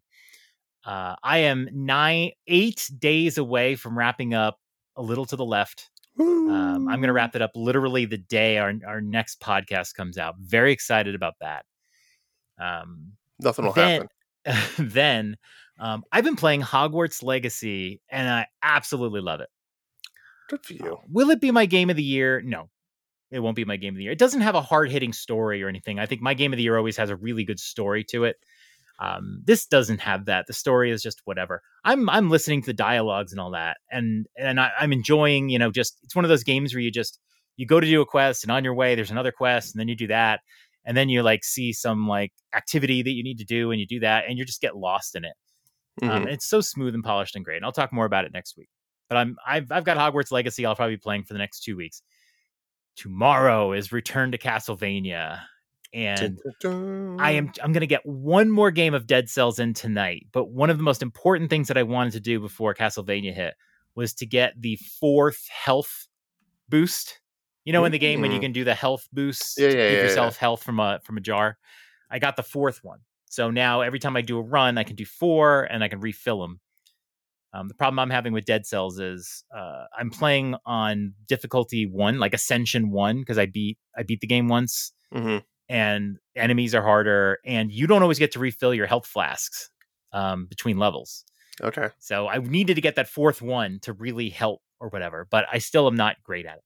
[0.84, 4.58] Uh, I am nine, eight days away from wrapping up
[4.96, 5.92] a little to the left.
[6.20, 10.18] Um, I'm going to wrap it up literally the day our our next podcast comes
[10.18, 10.38] out.
[10.40, 11.66] Very excited about that.
[12.60, 14.08] Um, Nothing will then, happen.
[14.78, 15.38] then
[15.80, 19.50] um, I've been playing Hogwarts Legacy, and I absolutely love it.
[20.50, 20.98] Good for you.
[21.10, 22.42] Will it be my game of the year?
[22.44, 22.70] No,
[23.32, 24.12] it won't be my game of the year.
[24.12, 26.00] It doesn't have a hard hitting story or anything.
[26.00, 28.38] I think my game of the year always has a really good story to it.
[29.00, 30.46] Um, this doesn't have that.
[30.48, 31.62] The story is just whatever.
[31.84, 35.50] I'm I'm listening to the dialogues and all that, and and I, I'm enjoying.
[35.50, 37.20] You know, just it's one of those games where you just
[37.58, 39.90] you go to do a quest, and on your way there's another quest, and then
[39.90, 40.42] you do that,
[40.86, 43.88] and then you like see some like activity that you need to do, and you
[43.88, 45.34] do that, and you just get lost in it.
[46.02, 46.16] Um, Mhm.
[46.24, 47.58] and it's so smooth and polished and great.
[47.58, 48.70] And I'll talk more about it next week.
[49.10, 50.66] But I'm I've I've got Hogwarts Legacy.
[50.66, 52.02] I'll probably be playing for the next two weeks.
[52.96, 55.42] Tomorrow is Return to Castlevania,
[55.94, 57.20] and Dun-dun-dun.
[57.20, 60.28] I am I'm gonna get one more game of Dead Cells in tonight.
[60.32, 63.54] But one of the most important things that I wanted to do before Castlevania hit
[63.96, 66.08] was to get the fourth health
[66.70, 67.20] boost.
[67.66, 68.42] You know, in the game when you Mhm.
[68.42, 71.22] can do the health boosts Yeah, yeah, give yeah, yourself health from a from a
[71.22, 71.58] jar.
[72.10, 73.02] I got the fourth one.
[73.26, 76.00] So now every time I do a run, I can do four and I can
[76.00, 76.62] refill them.
[77.54, 82.20] Um, the problem I'm having with Dead Cells is uh, I'm playing on difficulty one,
[82.20, 85.46] like Ascension one, because I beat I beat the game once, Mhm.
[85.70, 89.70] and enemies are harder, and you don't always get to refill your health flasks
[90.14, 91.26] um, between levels.
[91.62, 91.90] Okay.
[92.00, 95.60] So I needed to get that fourth one to really help or whatever, but I
[95.60, 96.64] still am not great at it.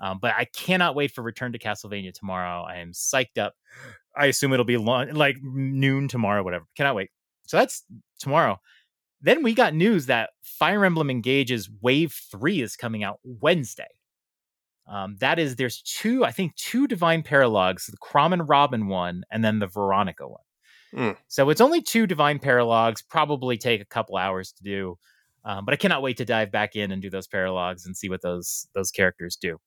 [0.00, 2.62] Um, but I cannot wait for Return to Castlevania tomorrow.
[2.62, 3.54] I am psyched up.
[4.16, 6.64] I assume it'll be long, like noon tomorrow, whatever.
[6.74, 7.10] Cannot wait.
[7.46, 7.84] So that's
[8.18, 8.58] tomorrow.
[9.20, 13.88] Then we got news that Fire Emblem Engage's Wave 3 is coming out Wednesday.
[14.88, 19.24] Um, that is, there's two, I think, two Divine Paralogs, the Chrom and Robin one,
[19.30, 20.40] and then the Veronica one.
[20.94, 21.16] Mm.
[21.28, 24.98] So it's only two Divine Paralogs, probably take a couple hours to do.
[25.44, 28.08] Um, but I cannot wait to dive back in and do those paralogs and see
[28.08, 29.58] what those those characters do.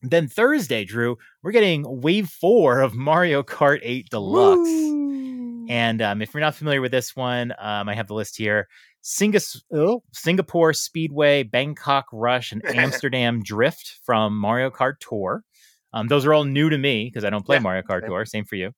[0.00, 4.58] Then Thursday, Drew, we're getting Wave Four of Mario Kart 8 Deluxe.
[4.58, 5.66] Woo.
[5.68, 8.68] And um, if you're not familiar with this one, um, I have the list here:
[9.04, 15.44] Singas- oh, Singapore Speedway, Bangkok Rush, and Amsterdam Drift from Mario Kart Tour.
[15.92, 18.08] Um, those are all new to me because I don't play Yeah, Mario Kart same.
[18.08, 18.24] Tour.
[18.24, 18.72] Same for you.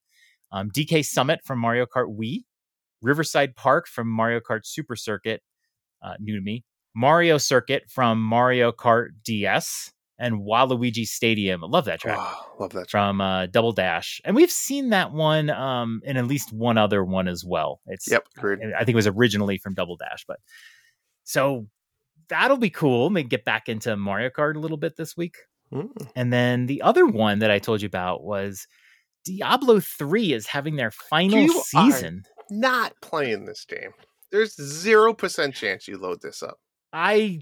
[0.52, 2.44] Um, DK Summit from Mario Kart Wii,
[3.00, 5.42] Riverside Park from Mario Kart Super Circuit,
[6.02, 6.64] uh, new to me.
[6.94, 11.64] Mario Circuit from Mario Kart DS, and Waluigi Stadium.
[11.64, 12.90] I love that track Wow, love that track.
[12.90, 17.04] from uh, Double Dash, and we've seen that one um, in at least one other
[17.04, 17.80] one as well.
[17.86, 18.58] It's Yep, agreed.
[18.74, 20.38] I think it was originally from Double Dash, but
[21.24, 21.66] so
[22.28, 23.10] that'll be cool.
[23.10, 25.36] Maybe get back into Mario Kart a little bit this week.
[25.72, 25.90] Mm.
[26.14, 28.66] And then the other one that I told you about was
[29.24, 32.22] Diablo 3 is having their final You season.
[32.50, 33.90] Not playing this game.
[34.30, 36.58] There's zero percent chance you load this up.
[36.92, 37.40] I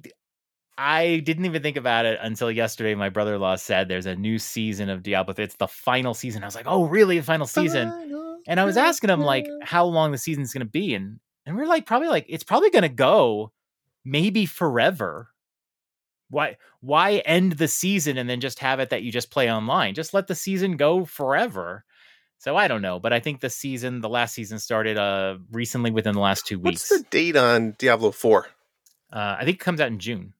[0.78, 2.94] I didn't even think about it until yesterday.
[2.94, 5.34] My brother-in-law said there's a new season of Diablo.
[5.36, 6.42] It's the final season.
[6.42, 7.18] I was like, "Oh, really?
[7.18, 7.88] The final season?"
[8.46, 11.56] And I was asking him like how long the season's going to be, and and
[11.56, 13.52] we're like probably like it's probably going to go
[14.04, 15.28] maybe forever.
[16.30, 19.94] Why why end the season and then just have it that you just play online?
[19.94, 21.84] Just let the season go forever.
[22.38, 25.90] So I don't know, but I think the season, the last season started uh recently
[25.90, 26.90] within the last two weeks.
[26.90, 28.46] What's the date on Diablo 4?
[29.12, 30.32] Uh, I think it comes out in June.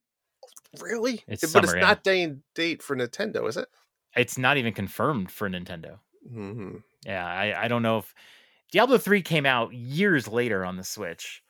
[0.81, 1.23] Really?
[1.29, 1.81] It's but it's yeah.
[1.81, 3.69] not day and date for Nintendo, is it?
[4.17, 5.99] It's not even confirmed for Nintendo.
[6.29, 8.15] hmm Yeah, I, I don't know if
[8.71, 11.43] Diablo 3 came out years later on the Switch.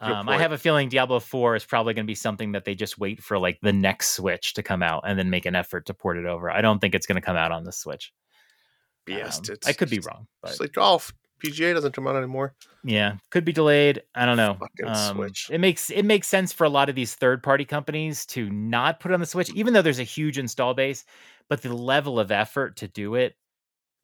[0.00, 2.74] Um, I have a feeling Diablo 4 is probably going to be something that they
[2.74, 5.86] just wait for like the next Switch to come out and then make an effort
[5.86, 6.50] to port it over.
[6.50, 8.10] I don't think it's going to come out on the Switch.
[9.06, 9.36] BS.
[9.36, 11.12] Um, it's, I could be wrong, but It's like golf.
[11.44, 12.54] PGA doesn't come out anymore.
[12.84, 14.02] yeah, could be delayed.
[14.14, 14.58] I don't know.
[14.86, 15.48] Um, Switch.
[15.50, 19.00] It makes it makes sense for a lot of these third party companies to not
[19.00, 21.04] put it on the Switch, even though there's a huge install base.
[21.48, 23.36] But the level of effort to do it,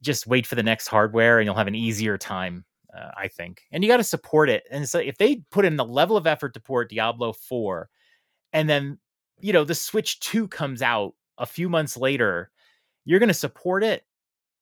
[0.01, 2.65] just wait for the next hardware, and you'll have an easier time.
[2.95, 4.63] Uh, I think, and you got to support it.
[4.71, 7.89] And so, if they put in the level of effort to port Diablo Four,
[8.51, 8.97] and then
[9.39, 12.49] you know the Switch 2 comes out a few months later,
[13.05, 14.03] you're going to support it.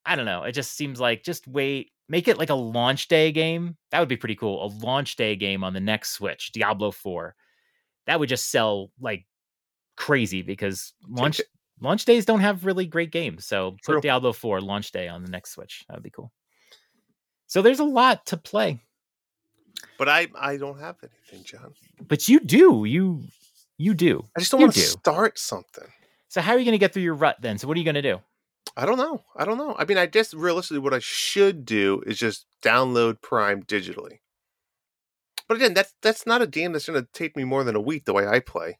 [0.05, 0.43] I don't know.
[0.43, 3.77] It just seems like just wait, make it like a launch day game.
[3.91, 4.65] That would be pretty cool.
[4.65, 7.35] A launch day game on the next Switch, Diablo 4.
[8.05, 9.25] That would just sell like
[9.95, 11.41] crazy because launch
[11.81, 13.45] launch days don't have really great games.
[13.45, 13.95] So True.
[13.95, 15.83] put Diablo 4 launch day on the next Switch.
[15.87, 16.31] That would be cool.
[17.47, 18.79] So there's a lot to play.
[19.97, 21.73] But I I don't have anything, John.
[22.07, 22.85] But you do.
[22.85, 23.23] You
[23.77, 24.23] you do.
[24.35, 24.85] I just don't You want to do.
[24.85, 25.87] start something.
[26.29, 27.57] So how are you going to get through your rut then?
[27.57, 28.19] So what are you going to do?
[28.79, 29.23] I don't know.
[29.35, 29.75] I don't know.
[29.79, 34.19] I mean, I guess realistically, what I should do is just download Prime digitally.
[35.47, 37.81] But again, that's that's not a game that's going to take me more than a
[37.81, 38.77] week the way I play.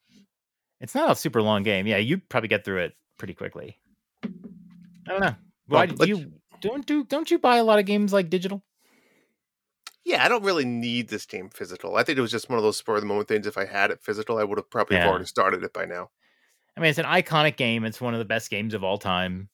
[0.80, 1.88] It's not a super long game.
[1.88, 3.80] Yeah, you probably get through it pretty quickly.
[4.24, 4.30] I
[5.08, 5.36] don't know.
[5.66, 8.64] Why Well, do you don't do don't you buy a lot of games like digital?
[10.06, 11.96] Yeah, I don't really need this game physical.
[11.98, 13.48] I think it was just one of those spur of the moment things.
[13.48, 15.08] If I had it physical, I would have probably Yeah.
[15.10, 16.12] already started it by now.
[16.78, 17.84] I mean, it's an iconic game.
[17.84, 19.50] It's one of the best games of all time.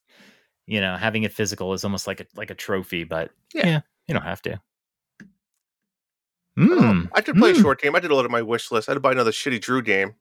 [0.66, 3.82] You know, having it physical is almost like a like a trophy, but yeah, Yeah.
[4.08, 4.62] you don't have to.
[5.22, 5.26] I
[6.58, 6.82] don't know.
[6.82, 7.62] Mm, I could play a mm.
[7.62, 7.96] short game.
[7.96, 8.88] I did a lot of my wish list.
[8.88, 10.16] I had to buy another shitty Drew game.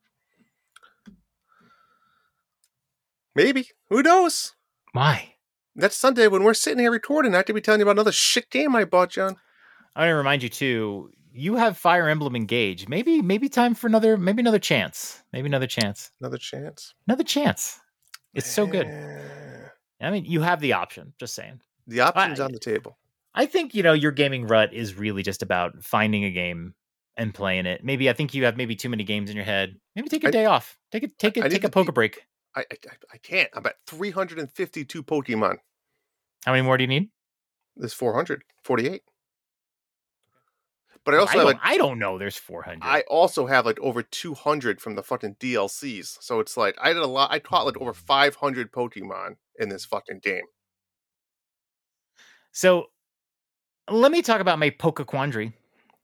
[3.35, 3.69] Maybe.
[3.91, 4.55] Who knows?
[4.93, 5.35] Why?
[5.75, 8.13] Next Sunday when we're sitting here recording, I have to be telling you about another
[8.13, 9.37] shit game I bought, John.
[9.97, 11.11] I want to remind you too.
[11.33, 12.89] You have Fire Emblem Engage.
[12.89, 15.23] Maybe maybe time for another maybe another chance.
[15.33, 16.11] Maybe another chance.
[16.21, 16.95] Another chance.
[17.07, 17.81] Another chance.
[18.35, 18.87] It's so good.
[20.03, 21.13] I mean, you have the option.
[21.19, 21.61] Just saying.
[21.87, 22.99] The option's I- on the table.
[23.35, 26.75] I think you know your gaming rut is really just about finding a game
[27.17, 27.83] and playing it.
[27.83, 29.77] Maybe I think you have maybe too many games in your head.
[29.97, 30.79] Maybe take a I- day off.
[30.91, 32.21] Take a take a I take a to be- poker break.
[32.55, 33.49] I, I I- I can't.
[33.55, 35.57] I'm at 352 Pokemon.
[36.45, 37.09] How many more do you need?
[37.77, 39.03] There's 448.
[41.05, 42.19] But I also I have like I don't know.
[42.19, 42.81] There's 400.
[42.85, 46.19] I also have like over 200 from the fucking DLCs.
[46.23, 47.33] So it's like I did a lot.
[47.33, 50.45] I caught like over 500 Pokemon in this fucking game.
[52.53, 52.87] so
[53.91, 55.53] let me talk about my poker quandary.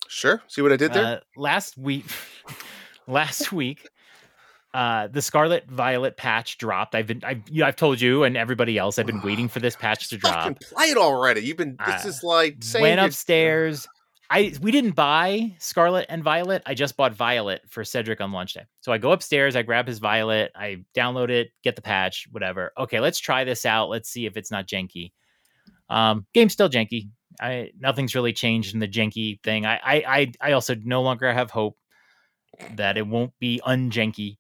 [0.08, 0.42] Sure.
[0.48, 1.04] See what I did there?
[1.04, 2.06] Uh, last week,
[3.06, 3.88] last week,
[4.74, 6.94] uh, the Scarlet Violet patch dropped.
[6.94, 9.76] I've been, I've, you, I've told you and everybody else, I've been waiting for this
[9.76, 10.58] patch to drop.
[10.60, 11.42] play it already.
[11.42, 11.76] You've been.
[11.86, 13.86] This Uh, is like saying Went upstairs.
[14.30, 16.62] I we didn't buy Scarlet and Violet.
[16.66, 18.66] I just bought Violet for Cedric on launch day.
[18.80, 22.72] So I go upstairs, I grab his Violet, I download it, get the patch, whatever.
[22.76, 23.88] Okay, let's try this out.
[23.88, 25.12] Let's see if it's not janky.
[25.88, 27.08] Um, game's still janky.
[27.40, 29.64] I nothing's really changed in the janky thing.
[29.64, 31.78] I I I, I also no longer have hope
[32.74, 34.36] that it won't be unjanky.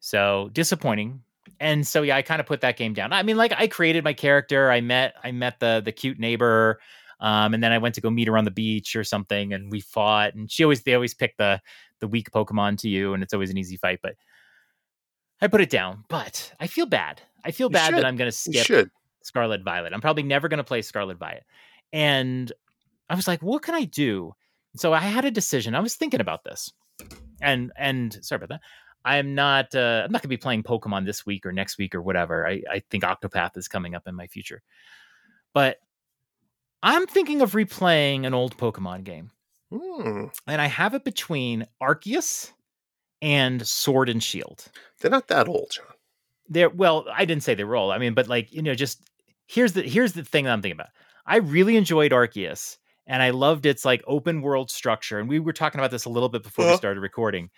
[0.00, 1.22] So disappointing.
[1.58, 3.12] And so yeah, I kind of put that game down.
[3.12, 4.70] I mean, like I created my character.
[4.70, 6.78] I met I met the the cute neighbor.
[7.20, 9.70] Um, and then I went to go meet her on the beach or something, and
[9.72, 10.34] we fought.
[10.34, 11.60] And she always they always pick the
[12.00, 14.00] the weak Pokemon to you, and it's always an easy fight.
[14.02, 14.14] But
[15.40, 16.04] I put it down.
[16.08, 17.22] But I feel bad.
[17.44, 18.64] I feel bad that I'm going to skip.
[19.22, 19.92] Scarlet Violet.
[19.92, 21.44] I'm probably never going to play Scarlet Violet.
[21.92, 22.50] And
[23.08, 24.34] I was like, what can I do?
[24.76, 25.74] So I had a decision.
[25.74, 26.72] I was thinking about this.
[27.40, 28.60] And and sorry about that.
[29.04, 31.94] I'm not uh, I'm not going to be playing Pokemon this week or next week
[31.94, 32.46] or whatever.
[32.46, 34.62] I I think Octopath is coming up in my future.
[35.54, 35.78] But
[36.82, 39.30] I'm thinking of replaying an old Pokemon game.
[39.72, 40.26] Hmm.
[40.46, 42.52] And I have it between Arceus
[43.20, 44.66] and Sword and Shield
[45.00, 45.86] They're not that old, John.
[46.48, 47.92] they're well i didn't say they were old.
[47.92, 49.02] i mean but like you know just
[49.48, 50.90] here's the here's the thing that i'm thinking about
[51.26, 55.52] i really enjoyed arceus and i loved its like open world structure and we were
[55.52, 56.78] talking about this a little bit before we Uh-huh.
[56.78, 57.50] started recording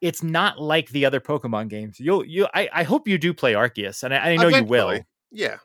[0.00, 3.54] it's not like the other pokemon games you'll you i, I hope you do play
[3.54, 5.58] arceus and i, I know you will Yeah.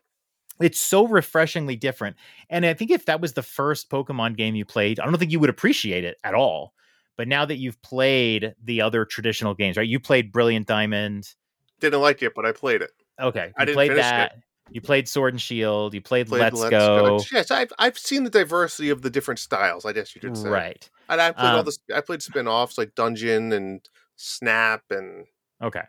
[0.59, 2.15] It's so refreshingly different
[2.49, 5.31] and i think if that was the first pokemon game you played i don't think
[5.31, 6.73] you would appreciate it at all
[7.17, 11.33] but now that you've played the other traditional games right you played brilliant diamond
[11.79, 12.91] Didn't like it, but I played it.
[13.19, 14.09] Okay, I didn't played finish it.
[14.09, 14.37] that.
[14.71, 15.93] You played Sword and Shield.
[15.93, 17.19] You played, Played Let's, Go.
[17.31, 19.85] Yes, I've I've seen the diversity of the different styles.
[19.85, 20.49] I guess you could say.
[20.49, 20.89] Right.
[21.07, 25.25] And I played all Um, the I played spin-offs like Dungeon and Snap and
[25.61, 25.83] Okay.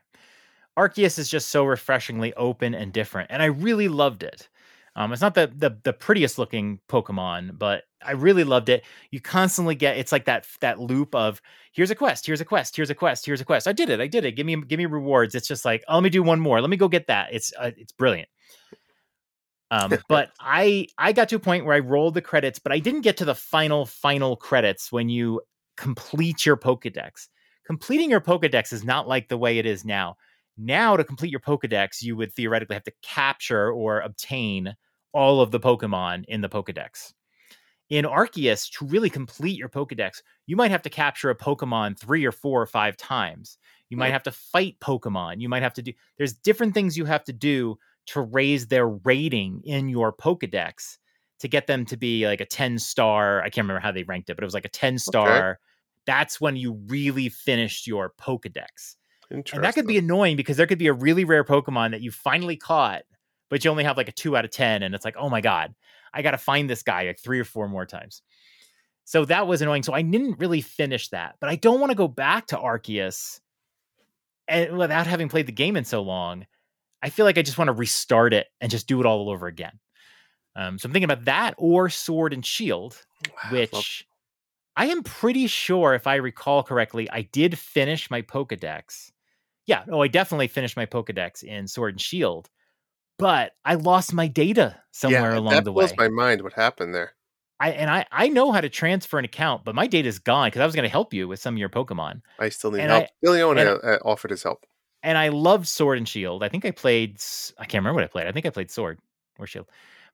[0.79, 4.49] Arceus is just so refreshingly open and different, and I really loved it.
[4.97, 8.83] Um, it's not the, the the prettiest looking Pokemon, but I really loved it.
[9.11, 11.43] You constantly get it's like that that loop of
[11.73, 13.69] here's a quest, here's a quest, here's a quest, here's a quest.
[13.69, 14.33] I did it, I did it.
[14.33, 15.35] Give me give me rewards.
[15.35, 16.63] It's just like oh, let me do one more.
[16.63, 17.29] Let me go get that.
[17.33, 18.31] It's uh, it's brilliant.
[19.71, 22.79] Um, but I I got to a point where I rolled the credits, but I
[22.79, 25.43] didn't get to the final final credits when you
[25.77, 27.29] complete your Pokedex.
[27.67, 30.17] Completing your Pokedex is not like the way it is now.
[30.57, 34.75] Now, to complete your Pokedex, you would theoretically have to capture or obtain
[35.13, 37.13] all of the Pokemon in the Pokedex.
[37.89, 42.25] In Arceus, to really complete your Pokedex, you might have to capture a Pokemon three
[42.25, 43.59] or four or five times.
[43.91, 45.41] You might have to fight Pokemon.
[45.41, 45.93] You might have to do.
[46.19, 50.99] There's different things you have to do to raise their rating in your Pokedex
[51.39, 53.41] to get them to be like a 10 star.
[53.41, 55.59] I can't remember how they ranked it, but it was like a 10 star.
[56.07, 58.97] That's when you really finished your Pokedex.
[59.57, 62.11] And that could be annoying because there could be a really rare Pokemon that you
[62.11, 63.03] finally caught,
[63.51, 64.83] but you only have like a two out of 10.
[64.83, 65.75] And it's like, oh my God,
[66.13, 68.23] I got to find this guy like three or four more times.
[69.05, 69.85] So that was annoying.
[69.85, 73.41] So I didn't really finish that, but I don't want to go back to Arceus
[74.49, 76.47] and without having played the game in so long.
[77.03, 79.47] I feel like I just want to restart it and just do it all over
[79.47, 79.79] again.
[80.57, 83.83] Um, so I'm thinking about that or Sword and Shield, Wow, which well,
[84.77, 89.13] I am pretty sure, if I recall correctly, I did finish my Pokedex.
[89.67, 92.49] Yeah, oh, I definitely finished my Pokedex in Sword and Shield,
[93.19, 95.87] but I lost my data somewhere yeah, along that the way.
[95.87, 96.43] blows my mind.
[96.43, 97.13] What happened there?
[97.59, 100.49] I and I I know how to transfer an account, but my data is gone
[100.49, 102.81] because I was going to help you with some of your Pokemon, I still need
[102.81, 103.05] And help.
[103.05, 104.67] I- Leona and- offered his help.
[105.03, 106.43] and I loved Sword and Shield.
[106.43, 107.19] I think I played.
[107.59, 108.27] I can't remember what I played.
[108.27, 108.99] I think I played Sword
[109.39, 109.69] or Shield,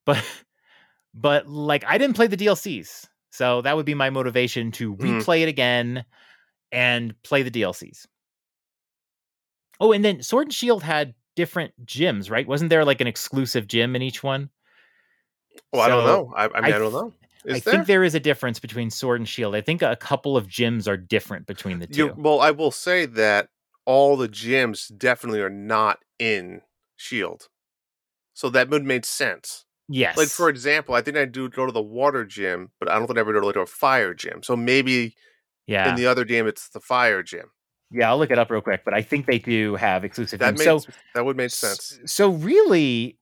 [0.07, 0.22] but
[1.14, 5.20] but like I didn't play the DLCs, so that would be my motivation to Mhm.
[5.22, 6.05] replay it again
[6.70, 8.07] and play the DLCs.
[9.80, 12.46] Oh, and then Sword and Shield had different gyms, right?
[12.46, 14.50] Wasn't there like an exclusive gym in each one?
[15.72, 16.32] Well, I don't know.
[16.36, 17.12] I, I mean, I, I don't know.
[17.44, 17.72] Is I there?
[17.74, 19.54] think there is a difference between Sword and Shield.
[19.54, 22.06] I think a couple of gyms are different between the two.
[22.06, 23.48] You, well, I will say that
[23.84, 26.62] all the gyms definitely are not in
[26.96, 27.48] Shield,
[28.32, 29.64] so that would make sense.
[29.88, 30.16] yes.
[30.16, 33.06] Like for example, I think I do go to the water gym, but I don't
[33.06, 34.42] think I ever go to like a fire gym.
[34.42, 35.14] So maybe
[35.66, 35.90] yeah.
[35.90, 37.50] in the other game it's the fire gym.
[37.93, 40.55] Yeah, I'll look it up real quick, but I think they do have exclusive That
[40.55, 40.80] makes So,
[41.14, 41.99] that would make sense.
[42.07, 43.18] so really,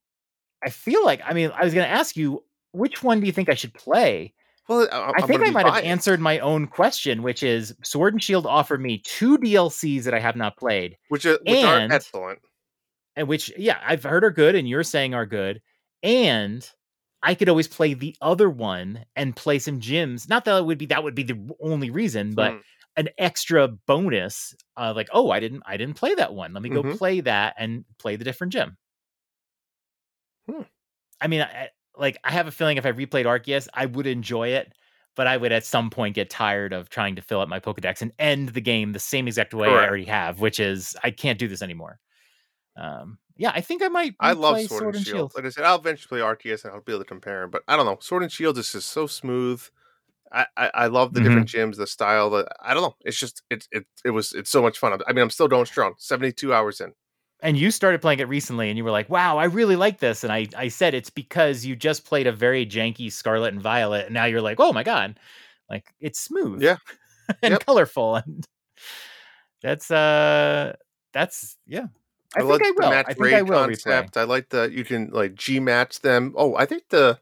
[0.64, 3.32] I feel like I mean, I was going to ask you which one do you
[3.32, 4.32] think I should play?
[4.68, 8.14] Well, I, I I'm think I might have answered my own question, which is Sword
[8.14, 11.88] and Shield offered me two DLCs that I have not played, which are, which are
[11.90, 12.38] excellent.
[13.16, 15.60] and which yeah, I've heard are good, and you're saying are good,
[16.04, 16.68] and
[17.22, 20.28] I could always play the other one and play some gyms.
[20.28, 22.58] Not that it would be that would be the only reason, but Hmm.
[23.00, 26.70] An extra bonus uh, like oh i didn't i didn't play that one let me
[26.70, 26.96] go Mhm.
[26.96, 28.76] play that and play the different gym
[30.48, 30.62] Hmm.
[31.20, 34.48] i mean I, like i have a feeling if i replayed arceus i would enjoy
[34.50, 34.74] it
[35.16, 38.02] but i would at some point get tired of trying to fill up my pokedex
[38.02, 41.38] and end the game the same exact way i already have which is i can't
[41.38, 42.00] do this anymore
[42.76, 45.32] um yeah i think i might I love replay Sword, and Shield.
[45.34, 47.76] Like I said, I'll eventually play Arceus and I'll be able to compare But I
[47.76, 47.98] don't know.
[48.00, 49.62] Sword and Shield is just so smooth.
[50.32, 51.70] I, I, I love the different Mm-hmm.
[51.72, 52.30] gyms, the style.
[52.30, 52.96] The I don't know.
[53.02, 54.98] It's just it it it was it's so much fun.
[55.06, 55.94] I mean, I'm still going strong.
[55.98, 56.92] Seventy two hours in.
[57.42, 60.22] and you started playing it recently and you were like wow i really like this
[60.24, 64.04] and i i said it's because you just played a very janky scarlet and violet
[64.06, 65.18] and now you're like oh my god
[65.70, 66.76] like it's smooth Yeah.
[67.42, 67.64] and Yep.
[67.64, 68.46] colorful and
[69.62, 70.74] that's uh
[71.12, 71.86] that's yeah
[72.36, 74.16] i, think like i the will match i think i will concept.
[74.16, 76.34] I like the you can like G-Max them.
[76.36, 77.18] Oh, I think the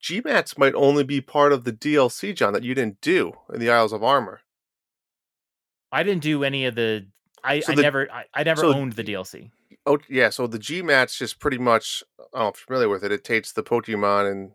[0.00, 3.70] G-Max might only be part of the DLC, John, that you didn't do in the
[3.70, 4.40] Isles of Armor.
[5.90, 7.06] i didn't do any of the
[7.42, 9.50] i, So I the- never I, I never so owned the dlc
[9.86, 12.02] Oh yeah, so the G-Max just pretty much.
[12.18, 13.12] I don't know if you're familiar with it.
[13.12, 14.50] It takes the Pokemon and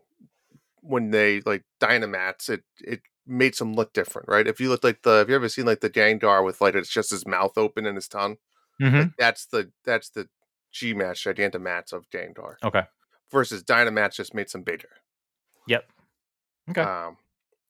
[0.80, 4.46] when they like Dynamax, it it makes them look different, right?
[4.46, 6.88] If you look like the, have you ever seen like the Gengar with like it's
[6.92, 8.36] just his mouth open and his tongue?
[8.80, 8.92] Mhm.
[8.92, 10.28] Like, that's the that's the
[10.72, 12.82] G-Max Gigantamax of Gengar okay
[13.32, 14.90] versus Dynamax just made some bigger.
[15.66, 15.84] Yep
[16.70, 17.16] okay Um,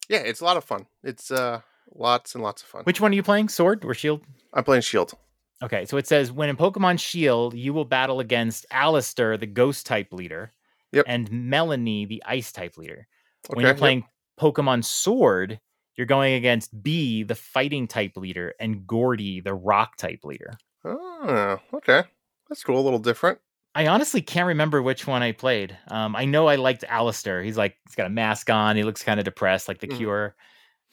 [0.09, 0.87] yeah, it's a lot of fun.
[1.03, 1.61] It's uh
[1.95, 2.83] lots and lots of fun.
[2.85, 4.23] which one are you playing sword or shield
[4.53, 5.15] I'm playing Shield.
[5.63, 9.87] Okay, so it says when in Pokemon Shield, you will battle against Allister, the ghost
[9.87, 10.53] type leader,
[10.93, 11.05] Yep.
[11.09, 13.07] and Melony, the ice type leader.
[13.47, 13.79] Okay, When you're yep.
[13.79, 14.05] playing
[14.39, 15.59] Pokemon Sword,
[15.97, 20.51] you're going against Bea, the fighting type leader, and Gordie, the rock type leader.
[20.85, 22.03] Oh, okay.
[22.49, 22.79] That's cool.
[22.79, 23.39] A little different.
[23.75, 25.77] I honestly can't remember which one I played.
[25.89, 27.43] Um, I know I liked Allister.
[27.43, 28.77] He's like he's got a mask on.
[28.77, 29.97] He looks kind of depressed, like the Mhm.
[29.97, 30.37] Cure.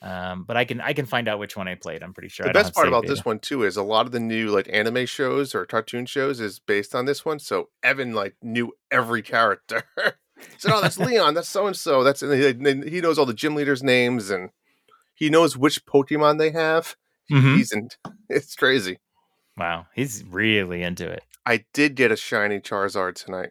[0.00, 2.02] Um, but I can I can find out which one I played.
[2.02, 2.44] I'm pretty sure.
[2.44, 3.14] the best part about data.
[3.14, 6.40] this one too is a lot of the new like anime shows or cartoon shows
[6.40, 7.38] is based on this one.
[7.38, 9.84] So Evan like knew every character.
[10.58, 11.34] so no, that's Leon.
[11.34, 12.02] That's so and so.
[12.02, 14.50] That's and he, knows all the gym leaders' names and
[15.14, 16.96] he knows which Pokemon they have.
[17.30, 17.56] Mhm.
[17.56, 17.88] He's in.
[18.28, 18.98] It's crazy.
[19.56, 21.22] Wow, he's really into it.
[21.44, 23.50] I did get a shiny Charizard tonight.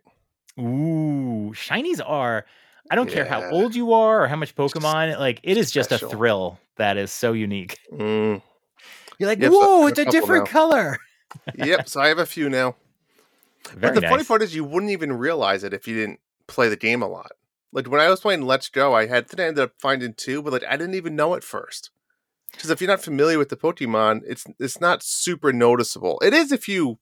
[0.60, 2.46] Ooh, shinies are.
[2.90, 5.18] I don't care how old you are or how much Pokemon.
[5.20, 6.10] Like it is just special.
[6.10, 7.78] a thrill that is so unique.
[7.94, 8.42] Mm.
[9.18, 10.52] You're like, Yep, whoa, have it's a a different now.
[10.52, 10.98] color.
[11.56, 11.88] yep.
[11.88, 12.76] So I have a few now.
[13.74, 16.68] Very but the funny part is, you wouldn't even realize it if you didn't play
[16.68, 17.32] the game a lot.
[17.72, 20.52] Like when I was playing Let's Go, I had I ended up finding two, but
[20.52, 21.92] like I didn't even know at first.
[22.52, 26.20] Because if you're not familiar with the Pokemon, it's it's not super noticeable.
[26.24, 27.00] It is if you,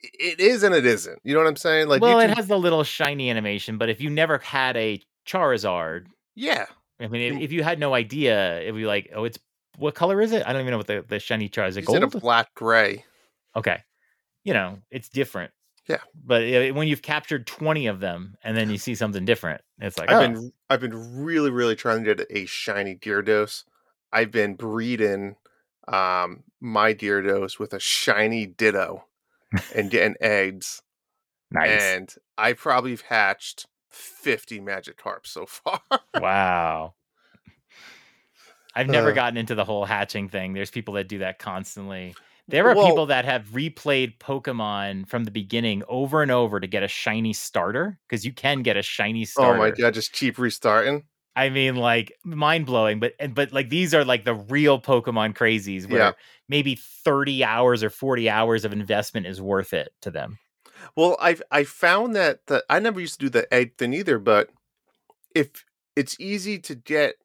[0.00, 1.20] it is and it isn't.
[1.24, 1.88] You know what I'm saying?
[1.88, 5.00] Like, well, you it has the little shiny animation, but if you never had a
[5.26, 6.66] Charizard, yeah,
[7.00, 9.38] I mean, if, if you had no idea, it would be like, oh, it's
[9.76, 10.46] what color is it?
[10.46, 13.04] I don't even know what the, the shiny Charizard you said a black gray.
[13.54, 13.78] Okay,
[14.44, 15.52] you know, it's different.
[15.88, 15.98] Yeah.
[16.24, 16.42] but
[16.74, 20.16] when you've captured twenty of them and then you see something different, it's like, I've
[20.16, 23.62] oh, been I've been really really trying to get a shiny Gyarados.
[24.12, 25.36] I've been breeding
[25.88, 29.04] um my Gyarados with a shiny Ditto
[29.74, 30.82] and getting eggs,
[31.50, 31.80] nice.
[31.82, 35.80] and I probably have hatched fifty Magic Magikarp so far.
[36.20, 36.94] Wow.
[38.74, 39.14] I've never Uh.
[39.14, 40.52] gotten into the whole hatching thing.
[40.52, 42.14] There's people that do that constantly.
[42.48, 46.66] There are Well- people that have replayed Pokemon from the beginning over and over to
[46.66, 49.54] get a shiny starter because you can get a shiny starter.
[49.54, 51.04] oh my god, just keep restarting.
[51.36, 55.34] I mean, like mind blowing, but and- but like these are like the real Pokemon
[55.34, 56.12] crazies where Yeah.
[56.48, 60.38] maybe 30 hours or 40 hours of investment is worth it to them.
[60.96, 64.18] Well, I've I found that that I never used to do the egg thing either,
[64.18, 64.50] but
[65.34, 65.64] if
[65.94, 67.16] it's easy to get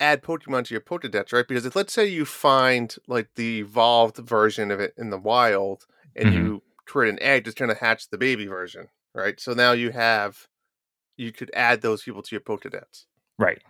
[0.00, 1.46] add Pokemon to your Pokedex, right?
[1.48, 5.86] Because if let's say you find like the evolved version of it in the wild
[6.14, 6.34] and Mhm.
[6.34, 9.40] you create an egg just trying to hatch the baby version, right?
[9.40, 10.48] So now you have
[11.16, 13.06] you could add those people to your Pokedex.
[13.38, 13.62] Right.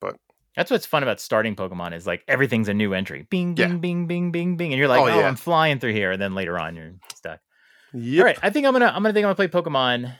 [0.00, 0.16] But-
[0.56, 3.26] that's what's fun about starting Pokemon is like everything's a new entry.
[3.30, 3.66] Bing, Yeah.
[3.68, 4.72] bing, bing, bing, bing, bing.
[4.72, 5.26] And you're like, Oh, oh, yeah.
[5.28, 6.12] I'm flying through here.
[6.12, 7.40] And then later on you're stuck.
[7.92, 8.20] Yep.
[8.20, 8.38] All right.
[8.42, 10.14] I think I'm gonna I'm gonna think I'm gonna play Pokemon.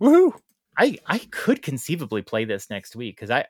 [0.00, 0.32] Woohoo.
[0.76, 3.46] I I could conceivably play this next week because I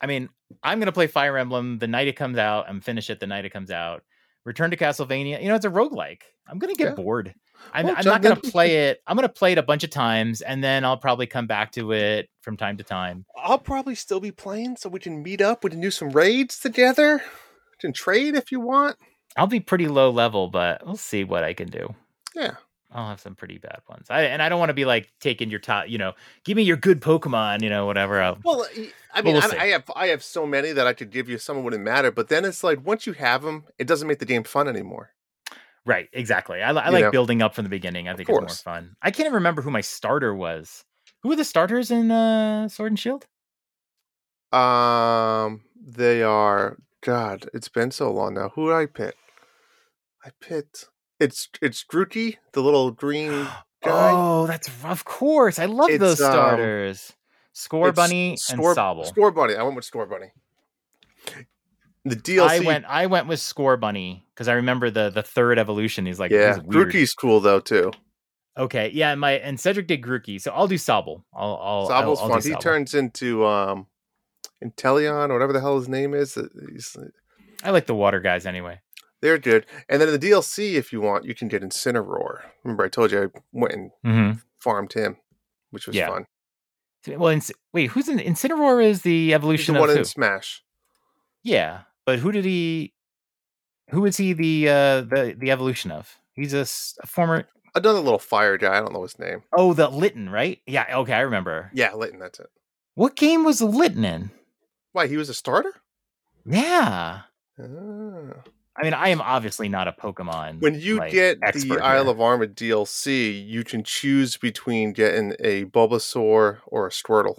[0.00, 0.28] I mean
[0.62, 2.66] I'm gonna play Fire Emblem the night it comes out.
[2.68, 4.02] I'm finished it the night it comes out.
[4.44, 5.40] Return to Castlevania.
[5.42, 6.22] You know, it's a roguelike.
[6.48, 6.94] I'm gonna get Yeah.
[6.94, 7.34] bored.
[7.72, 9.00] I'm, Well, I'm not gonna play it.
[9.06, 11.92] I'm gonna play it a bunch of times and then I'll probably come back to
[11.92, 13.24] it from time to time.
[13.36, 16.58] I'll probably still be playing so we can meet up, we can do some raids
[16.60, 17.16] together.
[17.24, 18.96] We can trade if you want.
[19.36, 21.94] I'll be pretty low level, but we'll see what I can do.
[22.34, 22.56] Yeah.
[22.92, 24.06] I'll have some pretty bad ones.
[24.08, 26.12] I and I don't want to be like taking your top, you know,
[26.44, 28.20] give me your good Pokemon, you know, whatever.
[28.20, 28.66] I'll, Well,
[29.12, 29.56] I mean, we'll I.
[29.58, 31.38] I have I have so many that I could give you.
[31.38, 34.26] Some wouldn't matter, but then it's like once you have them, it doesn't make the
[34.26, 35.10] game fun anymore.
[35.84, 36.62] right, exactly.
[36.62, 37.10] I, I like know.
[37.10, 38.08] building up from the beginning.
[38.08, 38.96] I think it's more fun.
[39.02, 40.84] I can't even remember who my starter was.
[41.22, 43.26] Who were the starters in uh, Sword and Shield?
[44.52, 47.48] Um, they are God.
[47.52, 48.50] It's been so long now.
[48.50, 49.16] Who did I pick?
[50.24, 50.88] I picked.
[51.20, 53.30] It's it's Grookey, the little green
[53.84, 54.10] guy.
[54.12, 55.58] Oh, that's of course.
[55.58, 57.12] I love It's, those um, starters.
[57.52, 59.12] Score It's Bunny Score, and Sobble.
[59.12, 59.56] Scorbunny.
[59.56, 60.30] I went with Scorbunny.
[62.04, 62.40] The DLC.
[62.48, 62.84] I went.
[62.86, 66.04] I went with Scorbunny because I remember the the third evolution.
[66.04, 66.88] He's like, yeah, he's weird.
[66.90, 67.92] Grookey's cool though too.
[68.58, 71.22] Okay, yeah, and my and Cedric did Grookey, so I'll do Sobble.
[71.34, 72.40] I'll I'll I'll, Sobble's I'll fun.
[72.40, 72.60] do He Sobble.
[72.60, 73.86] turns into um,
[74.62, 76.36] Inteleon or whatever the hell his name is.
[76.36, 76.96] Uh, He's,
[77.62, 78.80] I like the water guys anyway.
[79.24, 79.64] They're good.
[79.88, 82.42] And then in the DLC, if you want, you can get Incineroar.
[82.62, 84.38] Remember, I told you I went and Mm-hmm.
[84.60, 85.16] farmed him,
[85.70, 86.08] which was Yeah.
[86.08, 86.26] fun.
[87.06, 88.84] Well, Inc- wait, who's in Incineroar?
[88.84, 90.04] Is the He's evolution the one of in?
[90.04, 90.62] Smash.
[91.42, 92.92] Yeah, but who did he?
[93.90, 96.18] Who is he the uh the the evolution of?
[96.34, 96.66] He's a
[97.06, 97.48] former.
[97.74, 98.76] Another little fire guy.
[98.76, 99.42] I don't know his name.
[99.56, 100.60] Oh, the Litten, right?
[100.66, 100.86] Yeah.
[100.98, 101.70] Okay, I remember.
[101.74, 102.18] Yeah, Litten.
[102.20, 102.48] That's it.
[102.94, 104.30] What game was Litten in?
[104.92, 105.72] Why he was a starter?
[106.46, 107.22] Yeah.
[107.58, 108.42] Ah.
[108.76, 110.60] I mean, I am obviously not a Pokemon.
[110.60, 112.10] When you like, get the Isle here.
[112.12, 117.38] of Armor DLC, you can choose between getting a Bulbasaur or a Squirtle.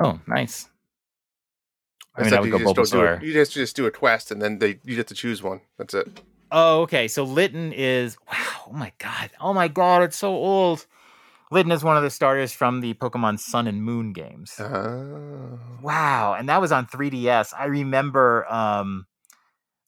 [0.00, 0.68] Oh, nice.
[2.14, 3.22] I mean, I would go just don't do Bulbasaur.
[3.22, 5.60] You just just do a quest, and then they you get to choose one.
[5.76, 6.20] That's it.
[6.52, 7.08] Oh, okay.
[7.08, 8.44] So Litten is wow.
[8.68, 9.30] Oh my god.
[9.40, 10.02] Oh my god.
[10.02, 10.86] It's so old.
[11.50, 14.54] Litten is one of the starters from the Pokemon Sun and Moon games.
[14.60, 15.58] Oh.
[15.80, 17.54] Wow, and that was on 3DS.
[17.58, 19.06] I remember um,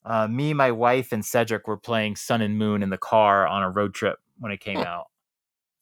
[0.05, 3.63] uh, me, my wife, and Cedric were playing Sun and Moon in the car on
[3.63, 5.05] a road trip when it came out.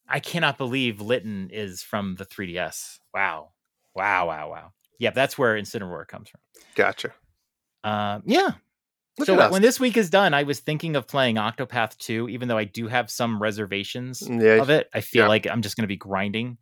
[0.08, 2.98] I cannot believe Litten is from the 3DS.
[3.14, 3.50] Wow,
[3.94, 4.72] wow, wow, wow.
[4.98, 6.40] Yeah, that's where Incineroar comes from.
[6.74, 7.12] Gotcha.
[7.84, 8.50] Um, yeah.
[9.18, 12.48] Look so when this week is done, I was thinking of playing Octopath 2, even
[12.48, 14.60] though I do have some reservations Yeah.
[14.60, 14.88] of it.
[14.94, 15.28] I feel Yeah.
[15.28, 16.58] like I'm just going to be grinding.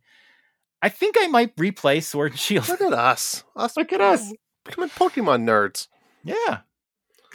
[0.81, 2.67] I think I might replay Sword and Shield.
[2.69, 3.43] Look at us.
[3.55, 4.31] us Look at us.
[4.65, 5.87] Becoming Pokemon nerds.
[6.23, 6.59] Yeah.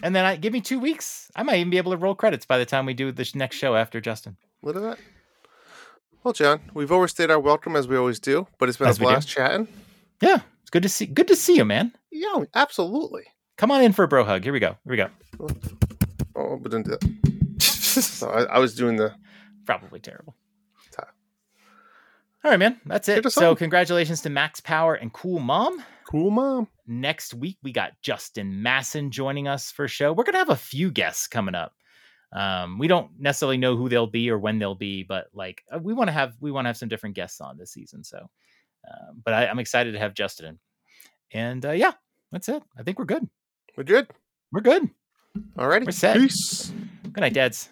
[0.02, 1.30] And then I give me two weeks.
[1.36, 3.56] I might even be able to roll credits by the time we do this next
[3.56, 4.36] show after Justin.
[4.62, 4.98] Look at that.
[6.22, 9.00] Well, John, we've overstayed our welcome as we always do, but it's been As a
[9.00, 9.68] blast chatting.
[10.20, 11.06] Yeah, it's good to see.
[11.06, 11.92] Good to see you, man.
[12.10, 13.24] Yeah, absolutely.
[13.56, 14.42] Come on in for a bro hug.
[14.42, 14.76] Here we go.
[14.84, 15.08] Here we go.
[15.38, 15.48] Oh,
[16.34, 17.04] oh but didn't do that.
[17.94, 19.14] So I, I was doing the.
[19.64, 20.34] Probably terrible.
[22.44, 22.78] All right, man.
[22.84, 23.32] That's it.
[23.32, 23.56] So on.
[23.56, 25.82] congratulations to Max Power and Cool Mom.
[26.06, 26.68] Cool mom.
[26.86, 30.12] Next week, we got Justin Masson joining us for a show.
[30.12, 31.72] We're going to have a few guests coming up.
[32.32, 35.78] Um, we don't necessarily know who they'll be or when they'll be, but like uh,
[35.78, 38.02] we want to have we want to have some different guests on this season.
[38.02, 40.58] So, um, but I, am excited to have Justin in.
[41.40, 41.92] And uh, yeah,
[42.32, 42.62] that's it.
[42.76, 43.28] I think we're good.
[43.76, 44.08] We're good.
[44.52, 44.90] We're good.
[45.56, 45.86] Alrighty.
[45.86, 46.16] We're set.
[46.16, 46.72] Peace.
[47.04, 47.68] Good night, dads.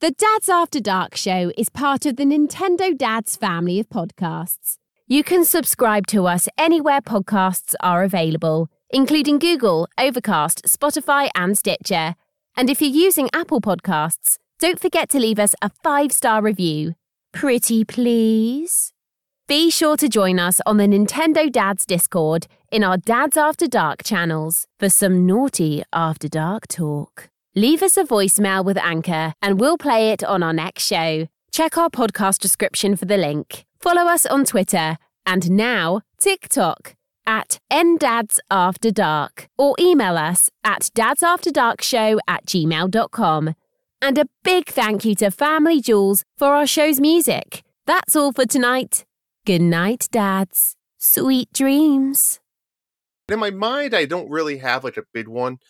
[0.00, 4.78] The Dads After Dark show is part of the Nintendo Dads family of podcasts.
[5.06, 12.14] You can subscribe to us anywhere podcasts are available, including Google, Overcast, Spotify, and Stitcher.
[12.56, 16.94] And if you're using Apple Podcasts, don't forget to leave us a five star review.
[17.34, 18.94] Pretty please?
[19.46, 24.04] Be sure to join us on the Nintendo Dads Discord in our Dads After Dark
[24.04, 27.28] channels for some naughty After Dark talk.
[27.54, 31.28] Leave us a voicemail with Anchor and we'll play it on our next show.
[31.52, 33.66] Check our podcast description for the link.
[33.84, 36.94] Follow us on Twitter and now TikTok
[37.26, 43.54] at NDadsAfterDark or email us at dadsafterdarkshow at gmail.com.
[44.00, 47.62] And a big thank you to Family Jewels for our show's music.
[47.84, 49.04] That's all for tonight.
[49.44, 50.76] Good night, dads.
[50.96, 52.40] Sweet dreams.
[53.28, 55.58] In my mind, I don't really have like a big one.